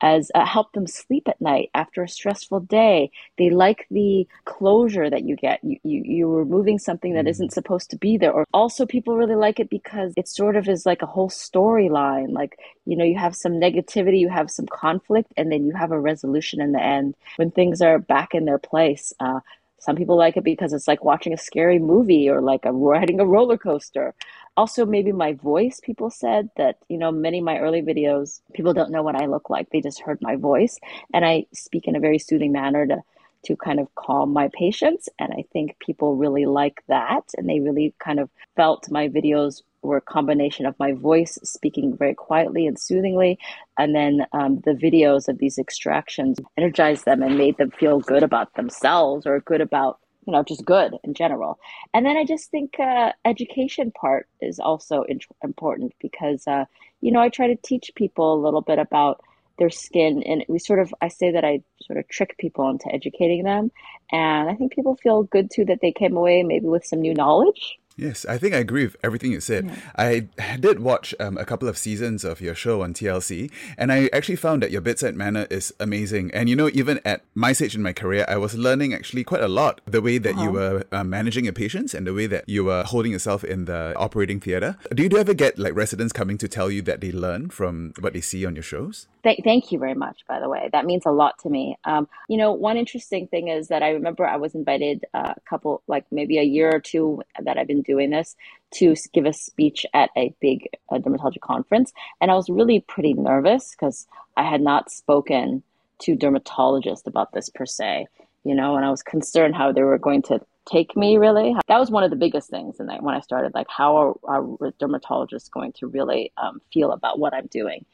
as 0.02 0.32
uh, 0.34 0.46
help 0.46 0.72
them 0.74 0.88
sleep 0.88 1.28
at 1.28 1.40
night 1.40 1.70
after 1.74 2.04
a 2.04 2.10
stressful 2.10 2.62
day. 2.62 3.12
They 3.38 3.50
like 3.50 3.86
the 3.92 4.28
closure 4.46 5.10
that 5.10 5.24
you 5.24 5.36
get. 5.36 5.64
You, 5.64 5.78
you, 5.84 6.02
you're 6.04 6.40
removing 6.40 6.80
something 6.80 7.14
that 7.14 7.28
isn't 7.28 7.48
mm-hmm. 7.48 7.54
supposed 7.54 7.90
to 7.92 7.98
be 7.98 8.18
there. 8.18 8.32
Or 8.32 8.46
also, 8.54 8.86
people 8.86 9.16
really 9.16 9.36
like 9.36 9.60
it 9.60 9.70
because 9.70 10.14
it 10.18 10.28
sort 10.28 10.56
of 10.56 10.68
is 10.68 10.86
like 10.86 11.02
a 11.02 11.08
whole 11.08 11.30
storyline. 11.30 12.32
Like, 12.32 12.58
you 12.86 12.98
know, 12.98 13.06
you 13.06 13.18
have 13.18 13.36
some 13.36 13.54
negativity, 13.54 14.20
you 14.20 14.30
have 14.30 14.50
some 14.50 14.66
conflict, 14.66 15.32
and 15.38 15.52
then 15.52 15.66
you 15.66 15.74
have 15.74 15.92
a 15.92 16.00
resolution 16.00 16.62
in 16.62 16.72
the 16.72 16.82
end 16.82 17.16
when 17.36 17.52
things 17.52 17.82
are 17.82 18.00
back 18.00 18.34
in 18.34 18.46
their 18.46 18.60
place. 18.60 19.14
Uh, 19.20 19.42
some 19.86 19.96
people 19.96 20.18
like 20.18 20.36
it 20.36 20.44
because 20.44 20.74
it's 20.74 20.88
like 20.88 21.06
watching 21.06 21.32
a 21.32 21.38
scary 21.38 21.78
movie 21.78 22.28
or 22.28 22.42
like 22.42 22.66
a 22.66 22.72
riding 22.72 23.20
a 23.20 23.26
roller 23.26 23.58
coaster. 23.58 24.16
Also, 24.58 24.86
maybe 24.86 25.12
my 25.12 25.34
voice, 25.34 25.80
people 25.84 26.10
said 26.10 26.50
that, 26.58 26.78
you 26.90 26.98
know, 26.98 27.12
many 27.12 27.40
of 27.40 27.46
my 27.46 27.60
early 27.60 27.82
videos, 27.82 28.42
people 28.54 28.74
don't 28.74 28.90
know 28.90 29.04
what 29.04 29.22
I 29.22 29.28
look 29.28 29.50
like. 29.50 29.70
They 29.70 29.82
just 29.82 30.02
heard 30.02 30.18
my 30.22 30.38
voice. 30.38 30.80
And 31.14 31.24
I 31.24 31.46
speak 31.54 31.88
in 31.88 31.96
a 31.96 32.00
very 32.00 32.18
soothing 32.18 32.52
manner 32.52 32.88
to 32.88 33.04
to 33.44 33.56
kind 33.56 33.80
of 33.80 33.94
calm 33.94 34.34
my 34.34 34.50
patients. 34.54 35.08
And 35.20 35.32
I 35.32 35.46
think 35.54 35.78
people 35.78 36.16
really 36.16 36.48
like 36.48 36.82
that. 36.88 37.26
And 37.38 37.48
they 37.48 37.60
really 37.60 37.94
kind 38.00 38.20
of 38.20 38.30
felt 38.56 38.90
my 38.90 39.08
videos 39.08 39.62
were 39.86 39.98
a 39.98 40.02
combination 40.02 40.66
of 40.66 40.78
my 40.80 40.94
voice 40.94 41.38
speaking 41.44 41.96
very 41.96 42.14
quietly 42.14 42.68
and 42.68 42.80
soothingly, 42.80 43.40
and 43.78 43.96
then 43.96 44.26
um, 44.34 44.62
the 44.66 44.72
videos 44.72 45.28
of 45.28 45.38
these 45.38 45.58
extractions 45.58 46.40
energized 46.58 47.06
them 47.06 47.22
and 47.22 47.38
made 47.38 47.58
them 47.58 47.72
feel 47.72 48.00
good 48.00 48.24
about 48.24 48.54
themselves 48.56 49.26
or 49.26 49.40
good 49.42 49.62
about 49.62 50.00
you 50.26 50.34
know, 50.34 50.44
just 50.44 50.66
good 50.66 50.98
in 51.04 51.14
general. 51.14 51.60
And 51.94 52.06
then 52.06 52.18
I 52.18 52.26
just 52.26 52.50
think 52.50 52.80
uh, 52.80 53.12
education 53.26 53.92
part 53.92 54.28
is 54.42 54.60
also 54.60 55.04
in- 55.04 55.20
important 55.44 55.94
because, 56.02 56.48
uh, 56.48 56.66
you 57.02 57.12
know, 57.12 57.20
I 57.20 57.30
try 57.30 57.48
to 57.48 57.56
teach 57.56 57.92
people 57.96 58.34
a 58.34 58.44
little 58.44 58.62
bit 58.62 58.80
about 58.80 59.22
their 59.58 59.70
skin 59.70 60.22
and 60.24 60.44
we 60.50 60.60
sort 60.60 60.80
of 60.80 60.94
i 61.02 61.08
say 61.08 61.32
that 61.32 61.46
i 61.46 61.62
sort 61.82 61.98
of 61.98 62.08
trick 62.10 62.38
people 62.38 62.70
into 62.70 62.94
educating 62.94 63.44
them 63.44 63.72
and 64.12 64.50
i 64.50 64.54
think 64.54 64.74
people 64.74 64.96
feel 64.98 65.24
good 65.24 65.50
too 65.50 65.64
that 65.64 65.80
they 65.82 65.92
came 65.92 66.18
away 66.18 66.44
maybe 66.44 66.66
with 66.66 66.86
some 66.86 67.00
new 67.00 67.14
knowledge 67.14 67.78
Yes, 67.98 68.26
I 68.26 68.38
think 68.38 68.54
I 68.54 68.58
agree 68.58 68.84
with 68.84 68.98
everything 69.04 69.32
you 69.32 69.40
said. 69.40 69.68
Yeah. 69.68 69.76
I 69.96 70.28
did 70.58 70.82
watch 70.82 71.16
um, 71.18 71.38
a 71.38 71.46
couple 71.46 71.70
of 71.70 71.78
seasons 71.78 72.26
of 72.26 72.42
your 72.42 72.54
show 72.54 72.82
on 72.82 72.94
TLC, 72.94 73.50
and 73.78 73.90
I 73.90 74.10
actually 74.12 74.36
found 74.36 74.62
that 74.64 74.72
your 74.72 74.82
bedside 74.82 75.16
manner 75.16 75.48
is 75.50 75.74
amazing. 75.80 76.30
And 76.34 76.50
you 76.50 76.58
know, 76.58 76.70
even 76.74 77.00
at 77.06 77.22
my 77.36 77.54
stage 77.54 77.74
in 77.74 77.82
my 77.82 77.94
career, 77.94 78.26
I 78.28 78.36
was 78.36 78.56
learning 78.56 78.94
actually 78.94 79.24
quite 79.24 79.42
a 79.42 79.48
lot 79.48 79.80
the 79.86 80.02
way 80.02 80.18
that 80.18 80.34
uh-huh. 80.34 80.44
you 80.44 80.52
were 80.52 80.84
uh, 80.92 81.06
managing 81.06 81.46
your 81.46 81.54
patients 81.54 81.94
and 81.94 82.06
the 82.06 82.14
way 82.14 82.28
that 82.28 82.44
you 82.50 82.66
were 82.66 82.84
holding 82.84 83.14
yourself 83.14 83.46
in 83.46 83.64
the 83.64 83.94
operating 83.96 84.42
theater. 84.42 84.78
Do 84.94 85.04
you, 85.04 85.08
do 85.08 85.16
you 85.16 85.22
ever 85.22 85.34
get 85.34 85.58
like 85.58 85.74
residents 85.74 86.12
coming 86.12 86.38
to 86.40 86.50
tell 86.50 86.70
you 86.70 86.82
that 86.82 87.00
they 87.00 87.14
learn 87.14 87.50
from 87.50 87.94
what 88.02 88.12
they 88.12 88.22
see 88.22 88.46
on 88.46 88.58
your 88.58 88.64
shows? 88.64 89.08
Th- 89.24 89.40
thank 89.44 89.72
you 89.72 89.80
very 89.80 89.96
much, 89.96 90.26
by 90.28 90.40
the 90.42 90.50
way. 90.50 90.70
That 90.72 90.86
means 90.86 91.04
a 91.06 91.12
lot 91.12 91.40
to 91.40 91.50
me. 91.50 91.78
Um, 91.86 92.10
you 92.28 92.38
know, 92.38 92.52
one 92.52 92.76
interesting 92.76 93.28
thing 93.28 93.48
is 93.48 93.70
that 93.70 93.82
I 93.82 93.92
remember 93.92 94.28
I 94.28 94.36
was 94.36 94.54
invited 94.54 95.06
uh, 95.14 95.34
a 95.38 95.50
couple, 95.50 95.82
like 95.88 96.06
maybe 96.12 96.38
a 96.38 96.44
year 96.44 96.70
or 96.76 96.80
two 96.80 97.24
that 97.42 97.58
I've 97.58 97.68
been 97.68 97.85
doing 97.86 98.10
this 98.10 98.36
to 98.76 98.96
give 99.14 99.26
a 99.26 99.34
speech 99.34 99.86
at 99.94 100.10
a 100.18 100.34
big 100.42 100.70
uh, 100.92 100.98
dermatology 100.98 101.40
conference. 101.40 101.94
And 102.22 102.32
I 102.32 102.36
was 102.36 102.50
really 102.50 102.82
pretty 102.82 103.14
nervous 103.14 103.72
because 103.72 104.08
I 104.38 104.44
had 104.44 104.62
not 104.62 104.92
spoken 104.92 105.64
to 106.00 106.16
dermatologists 106.16 107.08
about 107.08 107.32
this 107.34 107.50
per 107.50 107.66
se, 107.66 108.08
you 108.44 108.54
know, 108.54 108.76
and 108.76 108.86
I 108.86 108.90
was 108.90 109.02
concerned 109.02 109.56
how 109.56 109.72
they 109.72 109.84
were 109.84 109.98
going 109.98 110.22
to 110.24 110.42
take 110.66 110.96
me 110.98 111.18
really. 111.18 111.56
That 111.68 111.80
was 111.80 111.92
one 111.92 112.04
of 112.04 112.10
the 112.10 112.16
biggest 112.16 112.50
things. 112.50 112.80
And 112.80 112.90
when 113.02 113.16
I 113.16 113.20
started, 113.22 113.54
like, 113.54 113.68
how 113.70 113.96
are, 113.98 114.14
are 114.24 114.42
dermatologists 114.82 115.50
going 115.50 115.74
to 115.74 115.88
really 115.88 116.32
um, 116.38 116.60
feel 116.74 116.92
about 116.92 117.20
what 117.20 117.34
I'm 117.34 117.48
doing? 117.48 117.86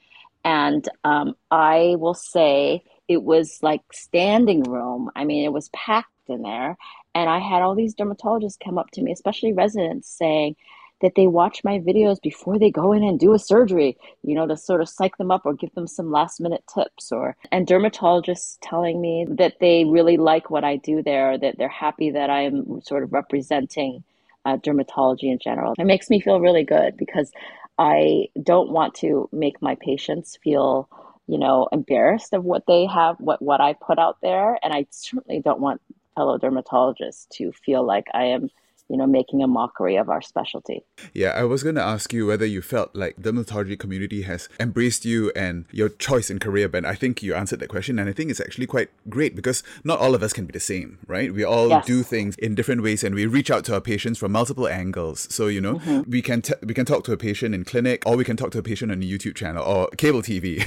And 0.44 0.88
um, 1.04 1.36
I 1.52 1.96
will 2.00 2.16
say 2.16 2.84
it 3.08 3.22
was 3.22 3.60
like 3.62 3.82
standing 3.92 4.64
room. 4.64 5.12
I 5.16 5.26
mean, 5.26 5.46
it 5.46 5.54
was 5.54 5.70
packed 5.70 6.10
in 6.28 6.42
there. 6.42 6.78
And 7.14 7.30
I 7.30 7.40
had 7.40 7.62
all 7.62 7.76
these 7.76 7.96
dermatologists 7.96 8.58
come 8.64 8.78
up 8.78 8.92
to 8.92 9.02
me, 9.02 9.12
especially 9.12 9.54
residents, 9.54 10.10
saying 10.10 10.56
that 11.02 11.14
they 11.16 11.28
watch 11.28 11.64
my 11.64 11.80
videos 11.80 12.22
before 12.22 12.58
they 12.58 12.72
go 12.72 12.94
in 12.94 13.04
and 13.04 13.20
do 13.20 13.34
a 13.34 13.40
surgery, 13.40 13.98
you 14.24 14.36
know, 14.36 14.48
to 14.48 14.56
sort 14.56 14.82
of 14.82 14.90
psych 14.90 15.18
them 15.18 15.32
up 15.32 15.46
or 15.46 15.54
give 15.54 15.74
them 15.74 15.88
some 15.88 16.12
last 16.12 16.40
minute 16.40 16.64
tips 16.74 17.12
or 17.12 17.36
and 17.52 17.68
dermatologists 17.68 18.58
telling 18.62 19.02
me 19.02 19.26
that 19.28 19.60
they 19.60 19.84
really 19.86 20.18
like 20.18 20.50
what 20.50 20.64
I 20.64 20.78
do 20.78 21.02
there, 21.02 21.38
that 21.38 21.58
they're 21.58 21.68
happy 21.68 22.12
that 22.12 22.30
I'm 22.30 22.82
sort 22.82 23.04
of 23.04 23.12
representing 23.12 24.04
uh, 24.46 24.58
dermatology 24.58 25.24
in 25.32 25.40
general. 25.40 25.74
It 25.78 25.86
makes 25.86 26.10
me 26.10 26.20
feel 26.20 26.40
really 26.40 26.64
good 26.64 26.98
because 26.98 27.32
I 27.78 28.28
don't 28.42 28.72
want 28.72 28.96
to 28.96 29.28
make 29.32 29.62
my 29.62 29.76
patients 29.76 30.38
feel 30.44 30.88
you 31.28 31.38
know 31.38 31.68
embarrassed 31.72 32.34
of 32.34 32.44
what 32.44 32.66
they 32.68 32.86
have 32.86 33.16
what 33.20 33.42
what 33.42 33.62
I 33.62 33.74
put 33.74 34.00
out 34.00 34.18
there 34.22 34.58
and 34.64 34.74
I 34.74 34.88
certainly 34.90 35.40
don't 35.40 35.62
want 35.62 35.82
fellow 36.16 36.38
dermatologists 36.38 37.28
to 37.30 37.52
feel 37.52 37.86
like 37.86 38.08
I 38.14 38.26
am 38.26 38.50
you 38.92 38.98
know, 38.98 39.08
making 39.08 39.42
a 39.42 39.48
mockery 39.48 39.96
of 39.96 40.10
our 40.10 40.22
specialty. 40.22 40.84
Yeah, 41.14 41.30
I 41.30 41.46
was 41.46 41.64
going 41.64 41.76
to 41.76 41.82
ask 41.82 42.12
you 42.12 42.28
whether 42.28 42.46
you 42.46 42.62
felt 42.62 42.94
like 42.94 43.16
the 43.18 43.32
dermatology 43.32 43.80
community 43.80 44.24
has 44.24 44.50
embraced 44.60 45.06
you 45.06 45.32
and 45.34 45.66
your 45.72 45.88
choice 45.88 46.30
in 46.30 46.40
career, 46.40 46.68
but 46.68 46.84
I 46.84 46.96
think 46.96 47.24
you 47.24 47.34
answered 47.34 47.62
that 47.62 47.70
question, 47.70 48.00
and 48.00 48.10
I 48.10 48.14
think 48.14 48.30
it's 48.30 48.42
actually 48.42 48.68
quite 48.68 48.90
great 49.10 49.34
because 49.34 49.64
not 49.86 50.00
all 50.00 50.14
of 50.14 50.22
us 50.22 50.34
can 50.34 50.46
be 50.46 50.52
the 50.52 50.60
same, 50.60 51.00
right? 51.08 51.34
We 51.34 51.46
all 51.46 51.70
yes. 51.70 51.86
do 51.86 52.04
things 52.04 52.36
in 52.36 52.54
different 52.54 52.84
ways, 52.84 53.02
and 53.02 53.16
we 53.16 53.26
reach 53.26 53.50
out 53.50 53.64
to 53.66 53.76
our 53.76 53.82
patients 53.82 54.20
from 54.20 54.34
multiple 54.34 54.68
angles. 54.68 55.28
So 55.34 55.48
you 55.48 55.62
know, 55.62 55.76
mm-hmm. 55.76 56.10
we 56.10 56.22
can 56.22 56.42
t- 56.42 56.54
we 56.62 56.74
can 56.74 56.86
talk 56.86 57.06
to 57.06 57.14
a 57.14 57.18
patient 57.18 57.56
in 57.56 57.64
clinic, 57.64 58.04
or 58.06 58.18
we 58.18 58.26
can 58.26 58.36
talk 58.36 58.52
to 58.52 58.60
a 58.60 58.64
patient 58.64 58.92
on 58.92 59.02
a 59.02 59.06
YouTube 59.06 59.36
channel 59.36 59.64
or 59.64 59.88
cable 59.98 60.22
TV, 60.22 60.60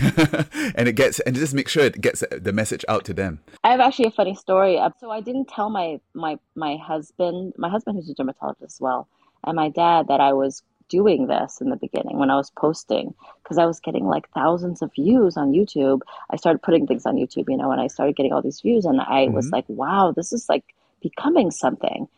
and 0.74 0.88
it 0.88 0.94
gets 0.94 1.20
and 1.20 1.36
just 1.36 1.52
make 1.52 1.68
sure 1.68 1.84
it 1.84 2.00
gets 2.00 2.24
the 2.30 2.52
message 2.54 2.86
out 2.88 3.04
to 3.04 3.12
them. 3.12 3.40
I 3.62 3.70
have 3.72 3.80
actually 3.80 4.06
a 4.06 4.12
funny 4.12 4.34
story. 4.34 4.80
So 4.98 5.10
I 5.10 5.20
didn't 5.20 5.48
tell 5.48 5.68
my 5.68 6.00
my 6.14 6.38
my 6.54 6.76
husband, 6.76 7.52
my 7.58 7.68
husband 7.68 7.96
who's 7.96 8.13
a 8.14 8.22
dermatologist 8.22 8.74
as 8.76 8.80
well, 8.80 9.08
and 9.44 9.56
my 9.56 9.68
dad 9.68 10.08
that 10.08 10.20
I 10.20 10.32
was 10.32 10.62
doing 10.88 11.26
this 11.26 11.60
in 11.60 11.70
the 11.70 11.76
beginning 11.76 12.18
when 12.18 12.30
I 12.30 12.36
was 12.36 12.50
posting 12.50 13.14
because 13.42 13.58
I 13.58 13.64
was 13.64 13.80
getting 13.80 14.06
like 14.06 14.30
thousands 14.30 14.82
of 14.82 14.92
views 14.94 15.36
on 15.36 15.52
YouTube. 15.52 16.02
I 16.30 16.36
started 16.36 16.62
putting 16.62 16.86
things 16.86 17.06
on 17.06 17.16
YouTube, 17.16 17.48
you 17.48 17.56
know, 17.56 17.70
and 17.72 17.80
I 17.80 17.86
started 17.86 18.16
getting 18.16 18.32
all 18.32 18.42
these 18.42 18.60
views, 18.60 18.84
and 18.84 19.00
I 19.00 19.26
mm-hmm. 19.26 19.34
was 19.34 19.50
like, 19.50 19.64
wow, 19.68 20.12
this 20.14 20.32
is 20.32 20.48
like 20.48 20.64
becoming 21.00 21.50
something. 21.50 22.08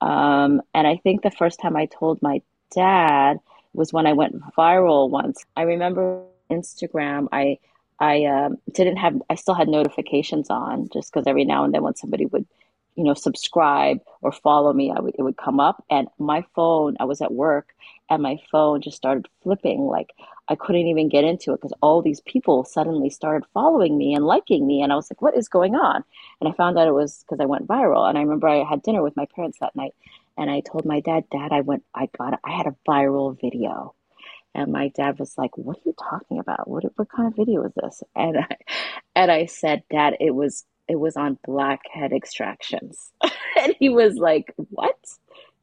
Um, 0.00 0.62
and 0.74 0.86
I 0.86 0.96
think 0.96 1.22
the 1.22 1.30
first 1.30 1.60
time 1.60 1.76
I 1.76 1.86
told 1.86 2.20
my 2.20 2.42
dad 2.74 3.38
was 3.72 3.92
when 3.92 4.06
I 4.06 4.12
went 4.12 4.40
viral 4.56 5.08
once. 5.10 5.44
I 5.56 5.62
remember 5.62 6.22
Instagram. 6.50 7.28
I 7.32 7.58
I 7.98 8.24
um, 8.24 8.58
didn't 8.72 8.96
have. 8.96 9.22
I 9.30 9.36
still 9.36 9.54
had 9.54 9.68
notifications 9.68 10.50
on 10.50 10.88
just 10.92 11.12
because 11.12 11.26
every 11.26 11.44
now 11.44 11.64
and 11.64 11.72
then 11.72 11.82
when 11.82 11.94
somebody 11.94 12.26
would 12.26 12.46
you 12.96 13.04
know, 13.04 13.14
subscribe 13.14 13.98
or 14.22 14.32
follow 14.32 14.72
me, 14.72 14.90
I 14.90 15.00
would, 15.00 15.14
it 15.18 15.22
would 15.22 15.36
come 15.36 15.60
up. 15.60 15.84
And 15.90 16.08
my 16.18 16.44
phone, 16.54 16.96
I 16.98 17.04
was 17.04 17.20
at 17.20 17.32
work 17.32 17.74
and 18.08 18.22
my 18.22 18.38
phone 18.50 18.80
just 18.80 18.96
started 18.96 19.28
flipping. 19.42 19.82
Like 19.82 20.12
I 20.48 20.54
couldn't 20.54 20.86
even 20.86 21.08
get 21.08 21.24
into 21.24 21.52
it 21.52 21.60
because 21.60 21.74
all 21.82 22.02
these 22.02 22.20
people 22.20 22.64
suddenly 22.64 23.10
started 23.10 23.46
following 23.52 23.98
me 23.98 24.14
and 24.14 24.24
liking 24.24 24.66
me. 24.66 24.82
And 24.82 24.92
I 24.92 24.96
was 24.96 25.10
like, 25.10 25.22
what 25.22 25.36
is 25.36 25.48
going 25.48 25.74
on? 25.74 26.02
And 26.40 26.48
I 26.48 26.52
found 26.52 26.78
out 26.78 26.88
it 26.88 26.94
was 26.94 27.24
because 27.24 27.40
I 27.40 27.46
went 27.46 27.66
viral. 27.66 28.08
And 28.08 28.16
I 28.16 28.22
remember 28.22 28.48
I 28.48 28.64
had 28.64 28.82
dinner 28.82 29.02
with 29.02 29.16
my 29.16 29.26
parents 29.34 29.58
that 29.60 29.76
night 29.76 29.94
and 30.38 30.50
I 30.50 30.60
told 30.60 30.84
my 30.84 31.00
dad, 31.00 31.24
Dad, 31.30 31.52
I 31.52 31.62
went, 31.62 31.84
I 31.94 32.08
got, 32.16 32.38
I 32.44 32.52
had 32.52 32.66
a 32.66 32.76
viral 32.88 33.38
video. 33.40 33.94
And 34.54 34.72
my 34.72 34.88
dad 34.88 35.18
was 35.18 35.36
like, 35.36 35.58
"What 35.58 35.76
are 35.76 35.82
you 35.84 35.94
talking 36.00 36.38
about? 36.38 36.66
What 36.66 36.84
what 36.96 37.10
kind 37.10 37.28
of 37.28 37.36
video 37.36 37.62
is 37.64 37.72
this?" 37.74 38.02
And 38.14 38.38
I, 38.38 38.56
and 39.14 39.30
I 39.30 39.44
said, 39.44 39.82
"Dad, 39.90 40.16
it 40.18 40.34
was 40.34 40.64
it 40.88 40.98
was 40.98 41.16
on 41.16 41.38
blackhead 41.44 42.12
extractions. 42.12 43.12
and 43.60 43.74
he 43.78 43.88
was 43.88 44.14
like, 44.16 44.52
What? 44.70 44.96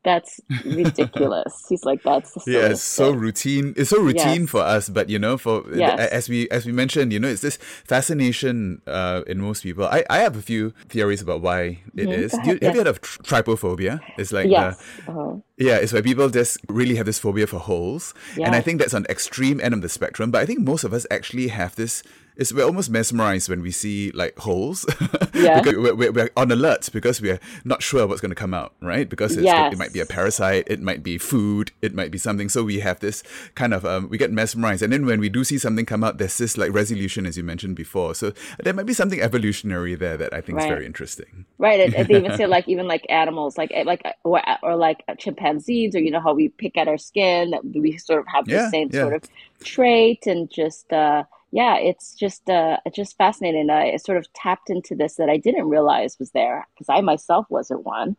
That's 0.03 0.41
ridiculous. 0.65 1.65
He's 1.69 1.85
like, 1.85 2.03
that's 2.03 2.33
the 2.33 2.43
yeah, 2.45 2.67
it's 2.67 2.81
so 2.81 3.11
routine. 3.11 3.73
It's 3.77 3.89
so 3.89 4.01
routine 4.01 4.41
yes. 4.41 4.49
for 4.49 4.61
us, 4.61 4.89
but 4.89 5.09
you 5.09 5.17
know, 5.17 5.37
for 5.37 5.63
yes. 5.73 5.97
as 6.11 6.27
we 6.27 6.49
as 6.49 6.65
we 6.65 6.73
mentioned, 6.73 7.13
you 7.13 7.19
know, 7.19 7.29
it's 7.29 7.41
this 7.41 7.57
fascination 7.85 8.81
uh, 8.85 9.21
in 9.27 9.39
most 9.39 9.63
people. 9.63 9.85
I, 9.85 10.03
I 10.09 10.19
have 10.19 10.35
a 10.35 10.41
few 10.41 10.73
theories 10.89 11.21
about 11.21 11.41
why 11.41 11.79
it 11.95 12.07
mm-hmm. 12.07 12.11
is. 12.11 12.33
You, 12.43 12.59
have 12.61 12.75
you 12.75 12.79
heard 12.79 12.87
of 12.87 12.99
trypophobia? 13.01 14.01
It's 14.17 14.33
like 14.33 14.49
yes. 14.49 14.77
uh-huh. 15.07 15.35
Yeah, 15.57 15.77
it's 15.77 15.93
where 15.93 16.01
people 16.03 16.27
just 16.29 16.57
really 16.67 16.95
have 16.95 17.05
this 17.05 17.19
phobia 17.19 17.47
for 17.47 17.59
holes. 17.59 18.13
Yes. 18.35 18.47
And 18.47 18.55
I 18.55 18.61
think 18.61 18.81
that's 18.81 18.93
on 18.93 19.05
extreme 19.05 19.61
end 19.61 19.73
of 19.73 19.81
the 19.81 19.89
spectrum. 19.89 20.31
But 20.31 20.41
I 20.41 20.45
think 20.45 20.59
most 20.59 20.83
of 20.83 20.91
us 20.91 21.07
actually 21.11 21.47
have 21.47 21.75
this 21.75 22.03
it's 22.35 22.53
we're 22.53 22.65
almost 22.65 22.89
mesmerized 22.89 23.49
when 23.49 23.61
we 23.61 23.71
see 23.71 24.11
like 24.11 24.37
holes. 24.39 24.85
Yeah. 25.33 25.61
because 25.61 25.77
we're, 25.77 25.95
we're, 25.95 26.11
we're, 26.11 26.29
on 26.37 26.51
alert 26.51 26.89
because 26.93 27.19
we're 27.19 27.39
not 27.65 27.81
sure 27.81 28.05
what's 28.05 28.21
going 28.21 28.29
to 28.29 28.35
come 28.35 28.53
out, 28.53 28.73
right? 28.81 29.09
Because 29.09 29.35
yes. 29.35 29.73
it 29.73 29.77
might 29.77 29.91
be 29.91 29.99
a 29.99 30.05
parasite, 30.05 30.65
it 30.67 30.79
might 30.79 31.01
be 31.01 31.17
food, 31.17 31.71
it 31.81 31.93
might 31.93 32.11
be 32.11 32.17
something. 32.17 32.49
So 32.49 32.63
we 32.63 32.79
have 32.79 32.99
this 32.99 33.23
kind 33.55 33.73
of 33.73 33.83
um, 33.83 34.09
we 34.09 34.17
get 34.17 34.31
mesmerized, 34.31 34.83
and 34.83 34.93
then 34.93 35.05
when 35.05 35.19
we 35.19 35.29
do 35.29 35.43
see 35.43 35.57
something 35.57 35.85
come 35.85 36.03
out, 36.03 36.17
there's 36.19 36.37
this 36.37 36.55
like 36.55 36.71
resolution, 36.71 37.25
as 37.25 37.35
you 37.35 37.43
mentioned 37.43 37.75
before. 37.75 38.13
So 38.13 38.31
there 38.63 38.73
might 38.73 38.85
be 38.85 38.93
something 38.93 39.19
evolutionary 39.19 39.95
there 39.95 40.17
that 40.17 40.33
I 40.33 40.39
think 40.39 40.59
right. 40.59 40.65
is 40.65 40.69
very 40.69 40.85
interesting. 40.85 41.45
Right. 41.57 41.93
And 41.93 42.07
they 42.07 42.15
even 42.15 42.37
say 42.37 42.45
like 42.57 42.67
even 42.69 42.87
like 42.87 43.05
animals, 43.09 43.57
like 43.57 43.71
eh, 43.73 43.83
like 43.85 44.05
or, 44.23 44.41
or 44.61 44.75
like 44.75 45.03
chimpanzees, 45.17 45.95
or 45.95 45.99
you 45.99 46.11
know 46.11 46.21
how 46.21 46.33
we 46.33 46.49
pick 46.49 46.77
at 46.77 46.87
our 46.87 46.99
skin, 46.99 47.55
we 47.73 47.97
sort 47.97 48.19
of 48.19 48.27
have 48.27 48.45
the 48.45 48.51
yeah, 48.51 48.69
same 48.69 48.89
yeah. 48.93 49.01
sort 49.01 49.13
of 49.15 49.23
trait, 49.63 50.27
and 50.27 50.49
just. 50.49 50.93
uh 50.93 51.23
yeah, 51.53 51.77
it's 51.77 52.15
just 52.15 52.49
uh, 52.49 52.77
it's 52.83 52.95
just 52.95 53.15
fascinating. 53.15 53.69
I 53.69 53.97
sort 53.97 54.17
of 54.17 54.33
tapped 54.33 54.71
into 54.71 54.95
this 54.95 55.15
that 55.15 55.29
I 55.29 55.37
didn't 55.37 55.69
realize 55.69 56.17
was 56.17 56.31
there 56.31 56.67
because 56.73 56.89
I 56.89 57.01
myself 57.01 57.45
wasn't 57.47 57.85
one, 57.85 58.17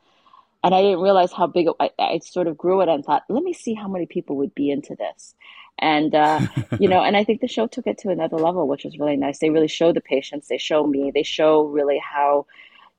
and 0.62 0.72
I 0.72 0.80
didn't 0.82 1.00
realize 1.00 1.32
how 1.32 1.48
big 1.48 1.66
it, 1.66 1.74
I, 1.80 1.90
I 1.98 2.18
sort 2.20 2.46
of 2.46 2.56
grew 2.56 2.80
it 2.80 2.88
and 2.88 3.04
thought, 3.04 3.24
let 3.28 3.42
me 3.42 3.52
see 3.52 3.74
how 3.74 3.88
many 3.88 4.06
people 4.06 4.36
would 4.36 4.54
be 4.54 4.70
into 4.70 4.94
this, 4.94 5.34
and 5.80 6.14
uh, 6.14 6.46
you 6.78 6.88
know, 6.88 7.02
and 7.02 7.16
I 7.16 7.24
think 7.24 7.40
the 7.40 7.48
show 7.48 7.66
took 7.66 7.88
it 7.88 7.98
to 7.98 8.10
another 8.10 8.36
level, 8.36 8.68
which 8.68 8.84
was 8.84 9.00
really 9.00 9.16
nice. 9.16 9.40
They 9.40 9.50
really 9.50 9.66
show 9.66 9.92
the 9.92 10.00
patients, 10.00 10.46
they 10.46 10.58
show 10.58 10.86
me, 10.86 11.10
they 11.12 11.24
show 11.24 11.64
really 11.64 11.98
how 11.98 12.46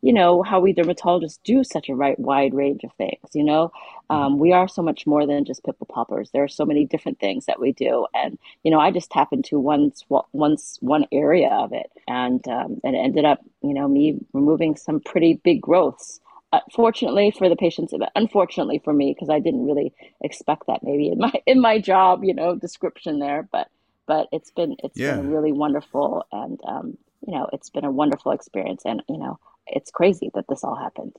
you 0.06 0.14
know, 0.14 0.44
how 0.44 0.60
we 0.60 0.72
dermatologists 0.72 1.40
do 1.44 1.64
such 1.64 1.90
a 1.90 1.96
right, 1.96 2.20
wide 2.20 2.54
range 2.54 2.84
of 2.84 2.94
things. 2.94 3.28
You 3.34 3.44
know, 3.44 3.72
um, 4.12 4.38
we 4.38 4.54
are 4.54 4.68
so 4.68 4.84
much 4.84 5.08
more 5.08 5.26
than 5.26 5.46
just 5.46 5.64
pimple 5.64 5.88
poppers. 5.88 6.30
There 6.30 6.44
are 6.44 6.48
so 6.48 6.64
many 6.64 6.86
different 6.86 7.20
things 7.20 7.48
that 7.48 7.60
we 7.60 7.72
do, 7.72 8.06
and 8.14 8.38
you 8.64 8.70
know, 8.70 8.80
I 8.80 8.92
just 8.92 9.10
tap 9.10 9.34
into 9.34 9.60
one 9.60 9.92
once 10.32 10.78
one 10.80 11.08
area 11.12 11.50
of 11.50 11.74
it, 11.74 11.92
and 12.08 12.48
um, 12.48 12.80
and 12.84 12.96
it 12.96 13.00
ended 13.00 13.26
up, 13.26 13.40
you 13.64 13.74
know, 13.74 13.88
me 13.88 14.20
removing 14.32 14.76
some 14.76 15.00
pretty 15.00 15.42
big 15.44 15.60
growths. 15.60 16.20
Uh, 16.54 16.60
fortunately 16.72 17.34
for 17.36 17.50
the 17.50 17.56
patients, 17.56 17.92
but 17.98 18.12
unfortunately 18.16 18.80
for 18.86 18.94
me, 18.94 19.12
because 19.12 19.30
I 19.30 19.40
didn't 19.40 19.66
really 19.66 19.92
expect 20.22 20.68
that 20.68 20.84
maybe 20.84 21.10
in 21.10 21.18
my 21.18 21.34
in 21.48 21.60
my 21.60 21.80
job, 21.80 22.24
you 22.24 22.36
know, 22.36 22.56
description 22.56 23.18
there. 23.18 23.50
But 23.52 23.70
but 24.06 24.28
it's 24.32 24.52
been 24.52 24.76
it's 24.84 25.00
yeah. 25.00 25.16
been 25.16 25.32
really 25.32 25.52
wonderful, 25.52 26.28
and 26.32 26.60
um, 26.64 26.96
you 27.26 27.34
know, 27.34 27.50
it's 27.54 27.72
been 27.72 27.86
a 27.86 27.92
wonderful 27.92 28.34
experience, 28.34 28.84
and 28.86 29.02
you 29.10 29.18
know, 29.18 29.40
it's 29.68 29.92
crazy 29.92 30.32
that 30.34 30.46
this 30.48 30.64
all 30.64 30.76
happened. 30.76 31.14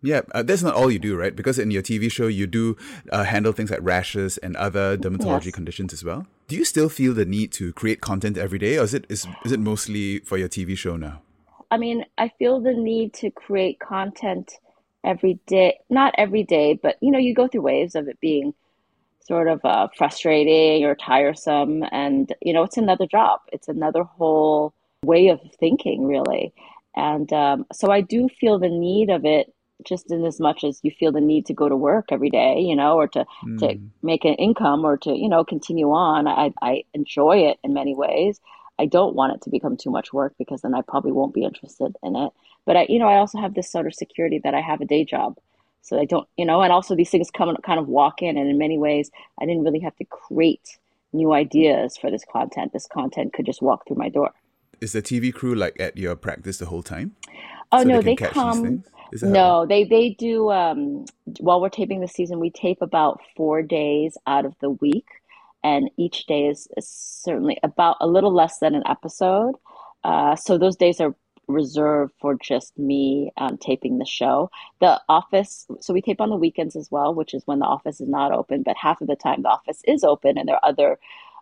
Yeah, 0.00 0.20
uh, 0.32 0.42
that's 0.44 0.62
not 0.62 0.74
all 0.74 0.90
you 0.90 1.00
do, 1.00 1.16
right? 1.16 1.34
Because 1.34 1.58
in 1.58 1.72
your 1.72 1.82
TV 1.82 2.10
show, 2.10 2.28
you 2.28 2.46
do 2.46 2.76
uh, 3.10 3.24
handle 3.24 3.52
things 3.52 3.70
like 3.70 3.80
rashes 3.82 4.38
and 4.38 4.56
other 4.56 4.96
dermatology 4.96 5.46
yes. 5.46 5.54
conditions 5.54 5.92
as 5.92 6.04
well. 6.04 6.26
Do 6.46 6.56
you 6.56 6.64
still 6.64 6.88
feel 6.88 7.14
the 7.14 7.24
need 7.24 7.50
to 7.52 7.72
create 7.72 8.00
content 8.00 8.38
every 8.38 8.58
day, 8.58 8.78
or 8.78 8.84
is 8.84 8.94
it 8.94 9.06
is, 9.08 9.26
is 9.44 9.52
it 9.52 9.58
mostly 9.58 10.20
for 10.20 10.38
your 10.38 10.48
TV 10.48 10.78
show 10.78 10.96
now? 10.96 11.22
I 11.70 11.78
mean, 11.78 12.04
I 12.16 12.30
feel 12.38 12.60
the 12.60 12.72
need 12.72 13.12
to 13.14 13.30
create 13.30 13.80
content 13.80 14.52
every 15.04 15.40
day. 15.46 15.78
Not 15.90 16.14
every 16.16 16.44
day, 16.44 16.78
but 16.80 16.96
you 17.00 17.10
know, 17.10 17.18
you 17.18 17.34
go 17.34 17.48
through 17.48 17.62
waves 17.62 17.96
of 17.96 18.08
it 18.08 18.20
being 18.20 18.54
sort 19.26 19.48
of 19.48 19.62
uh, 19.64 19.88
frustrating 19.96 20.84
or 20.84 20.94
tiresome, 20.94 21.84
and 21.90 22.32
you 22.40 22.52
know, 22.52 22.62
it's 22.62 22.76
another 22.76 23.06
job. 23.06 23.40
It's 23.52 23.68
another 23.68 24.04
whole 24.04 24.72
way 25.02 25.28
of 25.28 25.40
thinking, 25.58 26.06
really. 26.06 26.52
And 26.96 27.32
um, 27.32 27.66
so 27.72 27.90
I 27.90 28.00
do 28.00 28.28
feel 28.40 28.58
the 28.58 28.68
need 28.68 29.10
of 29.10 29.24
it 29.24 29.52
just 29.84 30.10
in 30.10 30.24
as 30.24 30.40
much 30.40 30.64
as 30.64 30.80
you 30.82 30.90
feel 30.90 31.12
the 31.12 31.20
need 31.20 31.46
to 31.46 31.54
go 31.54 31.68
to 31.68 31.76
work 31.76 32.06
every 32.10 32.30
day, 32.30 32.58
you 32.60 32.74
know, 32.74 32.96
or 32.96 33.06
to, 33.06 33.24
mm. 33.44 33.58
to 33.60 33.78
make 34.02 34.24
an 34.24 34.34
income 34.34 34.84
or 34.84 34.96
to, 34.96 35.16
you 35.16 35.28
know, 35.28 35.44
continue 35.44 35.90
on. 35.92 36.26
I, 36.26 36.52
I 36.60 36.84
enjoy 36.94 37.38
it 37.38 37.58
in 37.62 37.74
many 37.74 37.94
ways. 37.94 38.40
I 38.78 38.86
don't 38.86 39.14
want 39.14 39.34
it 39.34 39.42
to 39.42 39.50
become 39.50 39.76
too 39.76 39.90
much 39.90 40.12
work 40.12 40.34
because 40.38 40.62
then 40.62 40.74
I 40.74 40.82
probably 40.82 41.12
won't 41.12 41.34
be 41.34 41.44
interested 41.44 41.96
in 42.02 42.16
it. 42.16 42.32
But 42.64 42.76
I, 42.76 42.86
you 42.88 42.98
know, 42.98 43.08
I 43.08 43.16
also 43.16 43.38
have 43.38 43.54
this 43.54 43.70
sort 43.70 43.86
of 43.86 43.94
security 43.94 44.40
that 44.44 44.54
I 44.54 44.60
have 44.60 44.80
a 44.80 44.84
day 44.84 45.04
job. 45.04 45.38
So 45.82 45.98
I 45.98 46.04
don't, 46.04 46.28
you 46.36 46.44
know, 46.44 46.60
and 46.62 46.72
also 46.72 46.94
these 46.94 47.10
things 47.10 47.30
come 47.30 47.56
kind 47.64 47.80
of 47.80 47.88
walk 47.88 48.20
in. 48.20 48.36
And 48.36 48.48
in 48.50 48.58
many 48.58 48.78
ways, 48.78 49.10
I 49.40 49.46
didn't 49.46 49.64
really 49.64 49.80
have 49.80 49.96
to 49.96 50.04
create 50.04 50.78
new 51.12 51.32
ideas 51.32 51.96
for 51.96 52.10
this 52.10 52.24
content. 52.30 52.72
This 52.72 52.86
content 52.86 53.32
could 53.32 53.46
just 53.46 53.62
walk 53.62 53.86
through 53.86 53.96
my 53.96 54.08
door. 54.08 54.32
Is 54.80 54.92
the 54.92 55.02
TV 55.02 55.32
crew 55.32 55.54
like 55.54 55.78
at 55.80 55.96
your 55.96 56.16
practice 56.16 56.58
the 56.58 56.66
whole 56.66 56.82
time? 56.82 57.16
Oh, 57.72 57.82
so 57.82 57.88
no, 57.88 57.96
they, 58.00 58.14
they 58.14 58.16
come 58.16 58.84
no, 59.22 59.66
they 59.66 59.84
they 59.84 60.10
do. 60.10 60.50
Um, 60.50 61.04
while 61.40 61.60
we're 61.60 61.68
taping 61.68 62.00
the 62.00 62.08
season, 62.08 62.40
we 62.40 62.50
tape 62.50 62.82
about 62.82 63.20
four 63.36 63.62
days 63.62 64.16
out 64.26 64.44
of 64.44 64.54
the 64.60 64.70
week, 64.70 65.06
and 65.62 65.90
each 65.96 66.26
day 66.26 66.46
is, 66.46 66.68
is 66.76 66.88
certainly 66.88 67.58
about 67.62 67.96
a 68.00 68.06
little 68.06 68.32
less 68.32 68.58
than 68.58 68.74
an 68.74 68.82
episode. 68.86 69.54
Uh, 70.04 70.36
so 70.36 70.58
those 70.58 70.76
days 70.76 71.00
are 71.00 71.14
reserved 71.46 72.12
for 72.20 72.34
just 72.34 72.78
me 72.78 73.32
um, 73.38 73.56
taping 73.56 73.98
the 73.98 74.04
show. 74.04 74.50
The 74.80 75.00
office, 75.08 75.66
so 75.80 75.94
we 75.94 76.02
tape 76.02 76.20
on 76.20 76.30
the 76.30 76.36
weekends 76.36 76.76
as 76.76 76.90
well, 76.90 77.14
which 77.14 77.32
is 77.32 77.46
when 77.46 77.60
the 77.60 77.66
office 77.66 78.00
is 78.00 78.08
not 78.08 78.32
open. 78.32 78.62
But 78.62 78.76
half 78.76 79.00
of 79.00 79.08
the 79.08 79.16
time, 79.16 79.42
the 79.42 79.48
office 79.48 79.80
is 79.86 80.04
open, 80.04 80.36
and 80.36 80.48
there 80.48 80.56
are 80.56 80.68
other 80.68 80.98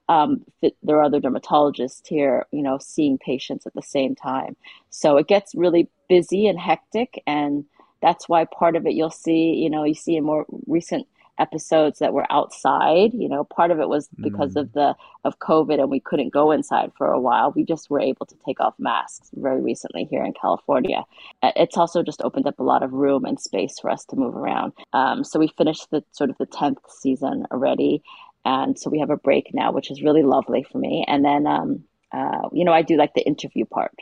um, 0.08 0.44
there 0.60 0.96
are 0.96 1.04
other 1.04 1.20
dermatologists 1.20 2.06
here, 2.06 2.46
you 2.52 2.62
know, 2.62 2.78
seeing 2.78 3.18
patients 3.18 3.66
at 3.66 3.74
the 3.74 3.82
same 3.82 4.14
time. 4.14 4.56
So 4.90 5.16
it 5.16 5.26
gets 5.26 5.54
really 5.54 5.88
busy 6.08 6.46
and 6.46 6.58
hectic, 6.58 7.22
and 7.26 7.64
that's 8.02 8.28
why 8.28 8.44
part 8.44 8.76
of 8.76 8.86
it 8.86 8.94
you'll 8.94 9.10
see, 9.10 9.54
you 9.54 9.70
know, 9.70 9.84
you 9.84 9.94
see 9.94 10.16
in 10.16 10.24
more 10.24 10.46
recent 10.66 11.06
episodes 11.38 11.98
that 11.98 12.12
were 12.12 12.30
outside. 12.30 13.12
You 13.12 13.28
know, 13.28 13.44
part 13.44 13.70
of 13.70 13.80
it 13.80 13.88
was 13.88 14.08
because 14.20 14.54
mm. 14.54 14.60
of 14.60 14.72
the 14.72 14.94
of 15.24 15.38
COVID, 15.40 15.80
and 15.80 15.90
we 15.90 16.00
couldn't 16.00 16.32
go 16.32 16.52
inside 16.52 16.92
for 16.96 17.08
a 17.08 17.20
while. 17.20 17.52
We 17.52 17.64
just 17.64 17.90
were 17.90 18.00
able 18.00 18.26
to 18.26 18.36
take 18.44 18.60
off 18.60 18.74
masks 18.78 19.30
very 19.34 19.60
recently 19.60 20.04
here 20.04 20.24
in 20.24 20.34
California. 20.40 21.04
It's 21.42 21.76
also 21.76 22.02
just 22.02 22.22
opened 22.22 22.46
up 22.46 22.58
a 22.58 22.62
lot 22.62 22.82
of 22.82 22.92
room 22.92 23.24
and 23.24 23.40
space 23.40 23.78
for 23.78 23.90
us 23.90 24.04
to 24.06 24.16
move 24.16 24.36
around. 24.36 24.72
Um, 24.92 25.24
so 25.24 25.38
we 25.38 25.48
finished 25.48 25.90
the 25.90 26.04
sort 26.12 26.30
of 26.30 26.38
the 26.38 26.46
tenth 26.46 26.78
season 26.88 27.44
already, 27.50 28.02
and 28.46 28.78
so 28.78 28.88
we 28.88 29.00
have 29.00 29.10
a 29.10 29.16
break 29.16 29.52
now, 29.52 29.72
which 29.72 29.90
is 29.90 30.00
really 30.00 30.22
lovely 30.22 30.64
for 30.70 30.78
me. 30.78 31.04
And 31.08 31.24
then, 31.24 31.48
um, 31.48 31.82
uh, 32.12 32.48
you 32.52 32.64
know, 32.64 32.72
I 32.72 32.82
do 32.82 32.96
like 32.96 33.12
the 33.14 33.26
interview 33.26 33.64
part, 33.64 33.92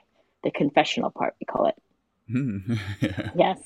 the 0.42 0.50
confessional 0.50 1.10
part, 1.10 1.34
we 1.40 1.46
call 1.46 1.66
it. 1.66 1.76
yeah. 2.28 3.24
Yes. 3.36 3.60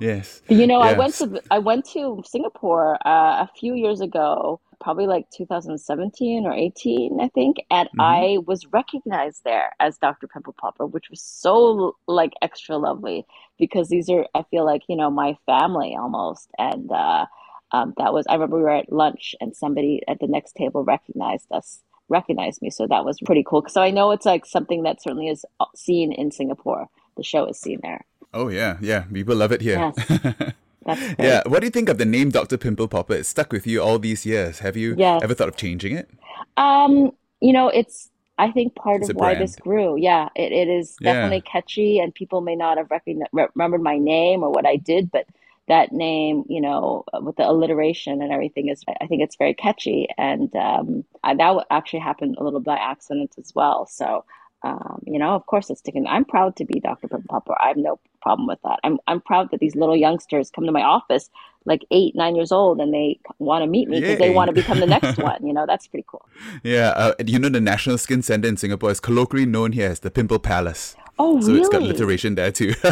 yes. 0.00 0.42
You 0.48 0.66
know, 0.66 0.82
yes. 0.82 0.94
I 0.94 0.98
went 0.98 1.14
to 1.14 1.42
I 1.50 1.58
went 1.58 1.84
to 1.92 2.22
Singapore 2.26 2.96
uh, 3.06 3.44
a 3.44 3.50
few 3.58 3.74
years 3.74 4.00
ago, 4.00 4.60
probably 4.80 5.06
like 5.06 5.30
2017 5.30 6.46
or 6.46 6.52
18, 6.52 7.20
I 7.20 7.28
think, 7.28 7.58
and 7.70 7.88
mm-hmm. 7.88 8.00
I 8.00 8.38
was 8.46 8.66
recognized 8.72 9.42
there 9.44 9.72
as 9.78 9.98
Dr. 9.98 10.26
Pimple 10.26 10.54
Popper, 10.58 10.86
which 10.86 11.10
was 11.10 11.22
so 11.22 11.96
like 12.06 12.32
extra 12.42 12.76
lovely 12.76 13.24
because 13.58 13.88
these 13.88 14.10
are 14.10 14.26
I 14.34 14.42
feel 14.50 14.64
like 14.64 14.82
you 14.88 14.96
know 14.96 15.10
my 15.10 15.36
family 15.46 15.94
almost, 15.98 16.50
and 16.58 16.90
uh, 16.90 17.26
um, 17.74 17.92
that 17.96 18.12
was 18.12 18.24
I 18.28 18.34
remember 18.34 18.58
we 18.58 18.62
were 18.62 18.70
at 18.70 18.92
lunch 18.92 19.34
and 19.40 19.54
somebody 19.56 20.00
at 20.06 20.20
the 20.20 20.28
next 20.28 20.54
table 20.54 20.84
recognized 20.84 21.46
us 21.50 21.80
recognized 22.08 22.62
me. 22.62 22.70
So 22.70 22.86
that 22.86 23.04
was 23.04 23.18
pretty 23.24 23.42
cool. 23.44 23.64
So 23.68 23.82
i 23.82 23.90
know 23.90 24.12
it's 24.12 24.26
like 24.26 24.46
something 24.46 24.84
that 24.84 25.02
certainly 25.02 25.28
is 25.28 25.44
uh, 25.58 25.66
seen 25.74 26.12
in 26.12 26.30
singapore. 26.30 26.88
The 27.16 27.24
show 27.24 27.46
is 27.46 27.58
seen 27.58 27.80
there. 27.82 28.04
Oh 28.32 28.48
yeah. 28.48 28.76
Yeah. 28.80 29.02
People 29.12 29.36
love 29.36 29.52
it 29.52 29.60
here. 29.60 29.92
Yes. 29.96 30.54
yeah. 31.18 31.42
What 31.46 31.60
do 31.60 31.66
you 31.66 31.70
think 31.70 31.88
of 31.88 31.98
the 31.98 32.04
name 32.04 32.30
dr 32.30 32.56
pimple 32.58 32.86
popper? 32.86 33.14
It's 33.14 33.28
stuck 33.28 33.50
with 33.52 33.66
you 33.66 33.82
all 33.82 33.98
these 33.98 34.24
years. 34.24 34.60
Have 34.60 34.76
you 34.76 34.94
yes. 34.96 35.22
ever 35.24 35.34
thought 35.34 35.48
of 35.48 35.56
changing 35.56 35.96
it? 35.96 36.08
Um 36.56 37.10
you 37.40 37.52
know 37.52 37.68
it's 37.68 38.10
I 38.38 38.50
think 38.52 38.74
part 38.74 39.00
it's 39.00 39.10
of 39.10 39.16
why 39.16 39.34
this 39.36 39.54
grew, 39.54 39.96
yeah, 39.96 40.28
it, 40.34 40.50
it 40.50 40.68
is 40.68 40.96
definitely 41.00 41.36
yeah. 41.44 41.52
catchy, 41.52 42.00
and 42.00 42.12
people 42.12 42.40
may 42.40 42.56
not 42.56 42.78
have 42.78 42.90
recognized, 42.90 43.30
remembered 43.32 43.80
my 43.80 43.96
name 43.96 44.42
or 44.42 44.50
what 44.50 44.66
I 44.66 44.74
did, 44.74 45.12
but 45.12 45.24
that 45.68 45.92
name, 45.92 46.44
you 46.48 46.60
know, 46.60 47.04
with 47.20 47.36
the 47.36 47.48
alliteration 47.48 48.20
and 48.20 48.32
everything 48.32 48.68
is, 48.68 48.82
I 49.00 49.06
think 49.06 49.22
it's 49.22 49.36
very 49.36 49.54
catchy. 49.54 50.08
And 50.18 50.54
um, 50.56 51.04
I, 51.22 51.34
that 51.34 51.66
actually 51.70 52.00
happened 52.00 52.36
a 52.38 52.44
little 52.44 52.60
by 52.60 52.76
accident 52.76 53.34
as 53.38 53.52
well. 53.54 53.86
So, 53.86 54.24
um, 54.62 55.02
you 55.06 55.18
know, 55.18 55.34
of 55.34 55.46
course 55.46 55.70
it's 55.70 55.80
sticking. 55.80 56.06
I'm 56.06 56.24
proud 56.24 56.56
to 56.56 56.64
be 56.64 56.80
Dr. 56.80 57.08
Pimple 57.08 57.28
Popper. 57.28 57.54
I 57.60 57.68
have 57.68 57.76
no 57.76 57.98
problem 58.22 58.46
with 58.46 58.60
that. 58.62 58.78
I'm, 58.84 58.98
I'm 59.06 59.20
proud 59.20 59.50
that 59.50 59.60
these 59.60 59.74
little 59.74 59.96
youngsters 59.96 60.50
come 60.50 60.66
to 60.66 60.72
my 60.72 60.82
office 60.82 61.30
like 61.66 61.84
eight, 61.90 62.14
nine 62.14 62.36
years 62.36 62.52
old 62.52 62.78
and 62.78 62.92
they 62.92 63.18
want 63.38 63.62
to 63.62 63.66
meet 63.66 63.88
me 63.88 64.00
because 64.00 64.18
they 64.18 64.30
want 64.30 64.48
to 64.48 64.54
become 64.54 64.80
the 64.80 64.86
next 64.86 65.18
one. 65.22 65.46
You 65.46 65.54
know, 65.54 65.64
that's 65.66 65.86
pretty 65.86 66.04
cool. 66.06 66.26
Yeah. 66.62 66.88
Uh, 66.90 67.14
you 67.24 67.38
know, 67.38 67.48
the 67.48 67.60
National 67.60 67.96
Skin 67.96 68.22
Center 68.22 68.48
in 68.48 68.56
Singapore 68.58 68.90
is 68.90 69.00
colloquially 69.00 69.46
known 69.46 69.72
here 69.72 69.88
as 69.88 70.00
the 70.00 70.10
Pimple 70.10 70.38
Palace. 70.38 70.96
Oh, 71.18 71.40
so 71.40 71.48
really? 71.48 71.60
it's 71.60 71.68
got 71.68 71.82
alliteration 71.82 72.34
there 72.34 72.50
too. 72.50 72.74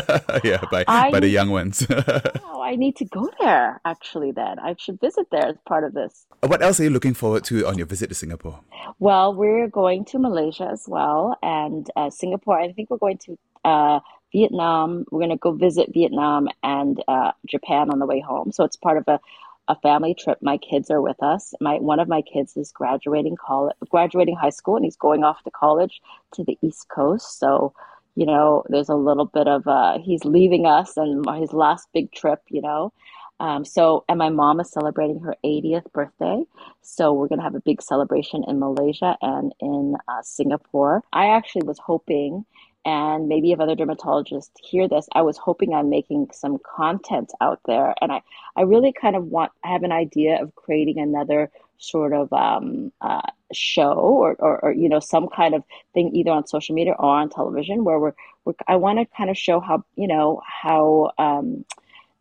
yeah, 0.45 0.63
by 0.71 0.85
I, 0.87 1.11
by 1.11 1.21
the 1.21 1.29
young 1.29 1.51
ones. 1.51 1.87
wow, 1.91 2.63
I 2.63 2.77
need 2.77 2.97
to 2.97 3.05
go 3.05 3.29
there 3.41 3.81
actually. 3.85 4.33
Then 4.33 4.59
I 4.59 4.77
should 4.79 5.01
visit 5.01 5.27
there 5.31 5.47
as 5.47 5.57
part 5.67 5.85
of 5.85 5.93
this. 5.93 6.27
What 6.41 6.63
else 6.63 6.79
are 6.81 6.85
you 6.85 6.91
looking 6.91 7.15
forward 7.15 7.45
to 7.45 7.67
on 7.67 7.79
your 7.79 7.87
visit 7.87 8.09
to 8.09 8.15
Singapore? 8.15 8.61
Well, 8.99 9.35
we're 9.35 9.69
going 9.69 10.05
to 10.07 10.19
Malaysia 10.19 10.69
as 10.71 10.85
well, 10.87 11.37
and 11.43 11.89
uh, 11.97 12.11
Singapore. 12.11 12.59
I 12.59 12.73
think 12.73 12.91
we're 12.91 12.99
going 12.99 13.19
to 13.19 13.39
uh, 13.65 14.01
Vietnam. 14.33 15.05
We're 15.11 15.21
going 15.21 15.31
to 15.31 15.37
go 15.37 15.53
visit 15.53 15.91
Vietnam 15.93 16.49
and 16.63 17.03
uh, 17.09 17.33
Japan 17.47 17.91
on 17.91 17.99
the 17.99 18.07
way 18.07 18.21
home. 18.21 18.53
So 18.53 18.65
it's 18.65 18.77
part 18.77 18.99
of 18.99 19.05
a 19.09 19.21
a 19.69 19.77
family 19.77 20.15
trip. 20.15 20.39
My 20.43 20.59
kids 20.59 20.91
are 20.91 21.01
with 21.01 21.23
us. 21.23 21.55
My 21.61 21.77
one 21.77 22.01
of 22.01 22.09
my 22.09 22.23
kids 22.23 22.57
is 22.57 22.73
graduating 22.73 23.37
college, 23.37 23.77
graduating 23.89 24.37
high 24.37 24.51
school, 24.51 24.77
and 24.77 24.85
he's 24.85 24.97
going 24.97 25.25
off 25.25 25.43
to 25.45 25.51
college 25.51 26.01
to 26.35 26.45
the 26.45 26.59
East 26.63 26.89
Coast. 26.89 27.39
So 27.39 27.73
you 28.15 28.27
know, 28.27 28.63
there's 28.69 28.89
a 28.89 28.95
little 28.95 29.25
bit 29.27 29.49
of 29.49 29.67
uh, 29.67 29.99
he's 29.99 30.25
leaving 30.25 30.67
us 30.67 30.97
and 30.97 31.25
his 31.41 31.53
last 31.53 31.89
big 31.95 32.13
trip, 32.13 32.41
you 32.49 32.61
know. 32.61 32.93
Um, 33.41 33.65
so, 33.65 34.05
and 34.09 34.19
my 34.19 34.29
mom 34.29 34.61
is 34.61 34.71
celebrating 34.71 35.19
her 35.21 35.35
80th 35.45 35.91
birthday. 35.93 36.45
So, 36.83 37.13
we're 37.13 37.27
going 37.27 37.41
to 37.41 37.45
have 37.45 37.57
a 37.57 37.61
big 37.61 37.83
celebration 37.83 38.45
in 38.47 38.61
Malaysia 38.61 39.17
and 39.21 39.53
in 39.61 39.97
uh, 40.07 40.23
Singapore. 40.23 41.03
I 41.13 41.31
actually 41.31 41.67
was 41.67 41.79
hoping, 41.79 42.45
and 42.85 43.29
maybe 43.29 43.51
if 43.51 43.59
other 43.59 43.75
dermatologists 43.75 44.51
hear 44.63 44.87
this, 44.89 45.09
I 45.15 45.23
was 45.23 45.39
hoping 45.39 45.75
I'm 45.75 45.91
making 45.91 46.29
some 46.33 46.59
content 46.59 47.33
out 47.41 47.61
there. 47.67 47.95
And 48.01 48.13
I, 48.13 48.23
I 48.57 48.63
really 48.63 48.93
kind 48.93 49.17
of 49.17 49.25
want, 49.25 49.51
I 49.65 49.73
have 49.73 49.83
an 49.83 49.93
idea 49.93 50.41
of 50.41 50.55
creating 50.55 51.01
another 51.01 51.51
sort 51.83 52.13
of 52.13 52.33
um, 52.33 52.93
uh, 53.01 53.21
show 53.53 53.93
or, 53.93 54.37
or, 54.39 54.65
or, 54.65 54.73
you 54.73 54.89
know 54.89 55.01
some 55.01 55.29
kind 55.29 55.55
of 55.55 55.65
thing 55.95 56.15
either 56.15 56.31
on 56.31 56.47
social 56.47 56.75
media 56.75 56.95
or 56.99 57.07
on 57.07 57.29
television 57.29 57.85
where 57.85 57.99
we're, 57.99 58.15
we're 58.45 58.55
I 58.69 58.77
want 58.77 59.01
to 59.01 59.17
kind 59.17 59.31
of 59.31 59.37
show 59.37 59.59
how 59.61 59.85
you 59.97 60.07
know 60.07 60.41
how 60.47 61.11
um, 61.19 61.65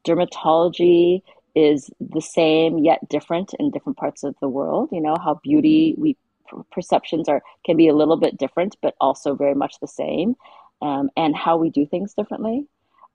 dermatology 0.06 1.22
is 1.54 1.92
the 2.00 2.22
same 2.22 2.80
yet 2.80 3.08
different 3.08 3.54
in 3.60 3.70
different 3.72 3.98
parts 3.98 4.24
of 4.24 4.36
the 4.42 4.50
world. 4.50 4.90
You 4.92 5.02
know 5.02 5.16
how 5.24 5.40
beauty 5.44 5.94
we 5.98 6.18
perceptions 6.72 7.30
are 7.30 7.44
can 7.66 7.78
be 7.78 7.88
a 7.88 7.96
little 7.96 8.18
bit 8.18 8.38
different, 8.38 8.76
but 8.82 8.96
also 9.00 9.36
very 9.36 9.56
much 9.56 9.80
the 9.80 9.88
same, 9.88 10.36
um, 10.82 11.10
and 11.16 11.36
how 11.36 11.58
we 11.58 11.70
do 11.70 11.86
things 11.86 12.14
differently. 12.14 12.66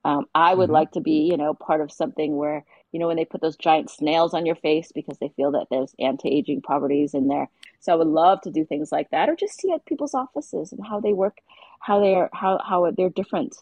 Um, 0.05 0.25
I 0.33 0.53
would 0.53 0.65
mm-hmm. 0.65 0.73
like 0.73 0.91
to 0.91 1.01
be, 1.01 1.27
you 1.29 1.35
know, 1.35 1.53
part 1.53 1.81
of 1.81 1.91
something 1.91 2.37
where, 2.37 2.63
you 2.97 2.99
know, 2.99 3.09
when 3.09 3.17
they 3.17 3.25
put 3.25 3.41
those 3.41 3.55
giant 3.55 3.91
snails 3.91 4.33
on 4.33 4.47
your 4.47 4.55
face 4.55 4.91
because 4.91 5.19
they 5.19 5.31
feel 5.35 5.51
that 5.51 5.67
there's 5.69 5.93
anti-aging 5.99 6.63
properties 6.63 7.13
in 7.13 7.27
there. 7.27 7.47
So 7.79 7.93
I 7.93 7.95
would 7.95 8.07
love 8.07 8.41
to 8.41 8.49
do 8.49 8.65
things 8.65 8.91
like 8.91 9.11
that, 9.11 9.29
or 9.29 9.35
just 9.35 9.61
see 9.61 9.71
at 9.71 9.85
people's 9.85 10.15
offices 10.15 10.71
and 10.71 10.83
how 10.83 10.99
they 10.99 11.13
work, 11.13 11.37
how 11.79 11.99
they 11.99 12.15
are, 12.15 12.27
how 12.33 12.59
how 12.67 12.89
they're 12.89 13.11
different 13.11 13.55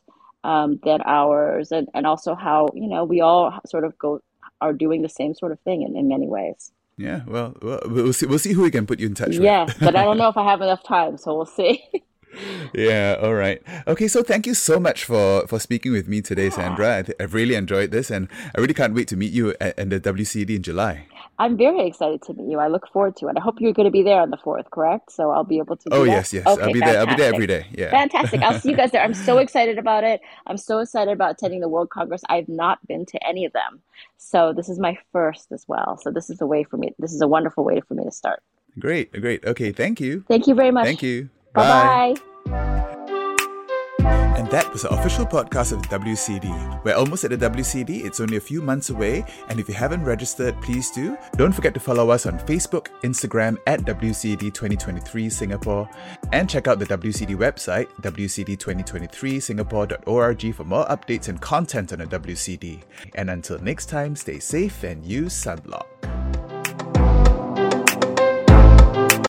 um, 0.46 0.80
than 0.86 1.02
ours, 1.06 1.74
and 1.74 1.90
and 1.94 2.08
also 2.08 2.34
how 2.34 2.70
you 2.74 2.88
know 2.88 3.04
we 3.04 3.20
all 3.20 3.60
sort 3.66 3.84
of 3.84 3.98
go 3.98 4.22
are 4.62 4.72
doing 4.72 5.02
the 5.02 5.10
same 5.10 5.34
sort 5.34 5.52
of 5.52 5.60
thing 5.60 5.82
in, 5.82 5.98
in 5.98 6.08
many 6.08 6.30
ways. 6.30 6.72
Yeah, 6.96 7.24
well, 7.28 7.58
well, 7.62 7.82
we'll 7.88 8.14
see. 8.14 8.28
We'll 8.28 8.40
see 8.40 8.54
who 8.54 8.62
we 8.62 8.72
can 8.72 8.86
put 8.86 9.02
you 9.02 9.08
in 9.08 9.16
touch 9.16 9.34
yeah, 9.34 9.66
with. 9.66 9.74
Yeah, 9.82 9.86
but 9.86 9.98
I 9.98 10.06
don't 10.06 10.18
know 10.22 10.30
if 10.30 10.38
I 10.38 10.50
have 10.50 10.62
enough 10.62 10.84
time, 10.84 11.18
so 11.18 11.36
we'll 11.36 11.46
see. 11.46 11.84
yeah, 12.74 13.18
all 13.22 13.34
right. 13.34 13.62
Okay, 13.88 14.08
so 14.08 14.24
thank 14.24 14.46
you 14.46 14.54
so 14.54 14.80
much 14.80 15.06
for 15.06 15.48
for 15.48 15.60
speaking 15.60 15.92
with 15.92 16.08
me 16.08 16.22
today, 16.22 16.50
Sandra. 16.50 17.00
I 17.00 17.02
th- 17.04 17.18
I've 17.20 17.34
really 17.34 17.56
enjoyed 17.56 17.92
this, 17.92 18.10
and 18.10 18.28
I 18.56 18.62
really 18.62 18.74
can't 18.74 18.94
wait 18.94 19.08
to 19.10 19.18
meet 19.18 19.32
you 19.32 19.56
at, 19.62 19.78
at 19.80 19.90
the 19.90 20.00
WCD 20.00 20.58
in 20.58 20.64
July. 20.64 21.08
I'm 21.38 21.58
very 21.58 21.86
excited 21.86 22.22
to 22.24 22.34
meet 22.34 22.50
you. 22.50 22.60
I 22.60 22.68
look 22.68 22.88
forward 22.88 23.18
to 23.18 23.28
it. 23.28 23.36
I 23.38 23.42
hope 23.42 23.60
you're 23.60 23.74
going 23.74 23.86
to 23.88 23.92
be 23.92 24.04
there 24.04 24.22
on 24.22 24.30
the 24.30 24.38
fourth, 24.38 24.70
correct? 24.72 25.12
So 25.12 25.32
I'll 25.32 25.44
be 25.44 25.58
able 25.58 25.76
to. 25.76 25.90
oh 25.92 26.06
that? 26.06 26.12
yes, 26.12 26.34
yes. 26.34 26.48
Okay, 26.48 26.64
I'll 26.64 26.74
be 26.74 26.80
there. 26.80 27.00
I'll 27.00 27.08
be 27.08 27.16
there 27.16 27.34
every 27.34 27.48
day. 27.48 27.68
Yeah. 27.72 27.92
Fantastic. 27.92 28.42
I'll 28.42 28.60
see 28.60 28.70
you 28.70 28.78
guys 28.78 28.92
there. 28.92 29.04
I'm 29.04 29.14
so 29.14 29.38
excited 29.46 29.78
about 29.78 30.04
it. 30.04 30.22
I'm 30.48 30.58
so 30.58 30.80
excited 30.80 31.12
about 31.12 31.32
attending 31.32 31.60
the 31.60 31.70
World 31.70 31.90
Congress. 31.90 32.22
I've 32.30 32.48
not 32.48 32.86
been 32.88 33.06
to 33.08 33.28
any 33.28 33.44
of 33.46 33.52
them. 33.52 33.82
So 34.18 34.54
this 34.54 34.70
is 34.70 34.80
my 34.80 34.98
first 35.12 35.52
as 35.52 35.66
well. 35.68 35.98
So 36.02 36.10
this 36.10 36.30
is 36.30 36.40
a 36.40 36.46
way 36.46 36.64
for 36.64 36.78
me. 36.78 36.94
This 37.00 37.14
is 37.14 37.22
a 37.22 37.28
wonderful 37.28 37.66
way 37.66 37.82
for 37.82 37.96
me 37.96 38.06
to 38.06 38.12
start. 38.12 38.42
Great, 38.80 39.12
great. 39.12 39.46
Okay, 39.46 39.72
thank 39.72 40.00
you. 40.00 40.24
Thank 40.28 40.48
you 40.48 40.56
very 40.56 40.72
much. 40.72 40.86
Thank 40.86 41.04
you. 41.04 41.30
Bye 41.56 41.64
bye. 41.64 42.16
And 44.46 44.52
that 44.52 44.72
was 44.72 44.84
the 44.84 44.90
official 44.90 45.26
podcast 45.26 45.72
of 45.72 45.82
the 45.82 45.88
WCD. 45.98 46.84
We're 46.84 46.94
almost 46.94 47.24
at 47.24 47.32
the 47.32 47.38
WCD, 47.38 48.06
it's 48.06 48.20
only 48.20 48.38
a 48.38 48.42
few 48.42 48.62
months 48.62 48.92
away, 48.92 49.26
and 49.50 49.60
if 49.60 49.68
you 49.68 49.74
haven't 49.74 50.04
registered, 50.04 50.56
please 50.62 50.92
do. 50.92 51.18
Don't 51.38 51.52
forget 51.52 51.74
to 51.74 51.80
follow 51.80 52.12
us 52.12 52.28
on 52.28 52.38
Facebook, 52.40 52.90
Instagram 53.04 53.58
at 53.66 53.80
WCD 53.82 54.54
2023 54.54 55.30
Singapore, 55.30 55.90
and 56.32 56.48
check 56.48 56.68
out 56.68 56.78
the 56.78 56.86
WCD 56.86 57.36
website, 57.36 57.88
WCD2023singapore.org, 58.02 60.54
for 60.54 60.66
more 60.66 60.86
updates 60.86 61.30
and 61.30 61.42
content 61.42 61.92
on 61.94 62.00
the 62.00 62.06
WCD. 62.06 62.84
And 63.16 63.32
until 63.32 63.58
next 63.60 63.88
time, 63.88 64.16
stay 64.16 64.38
safe 64.40 64.84
and 64.84 65.04
use 65.04 65.34
sunblock. 65.34 65.88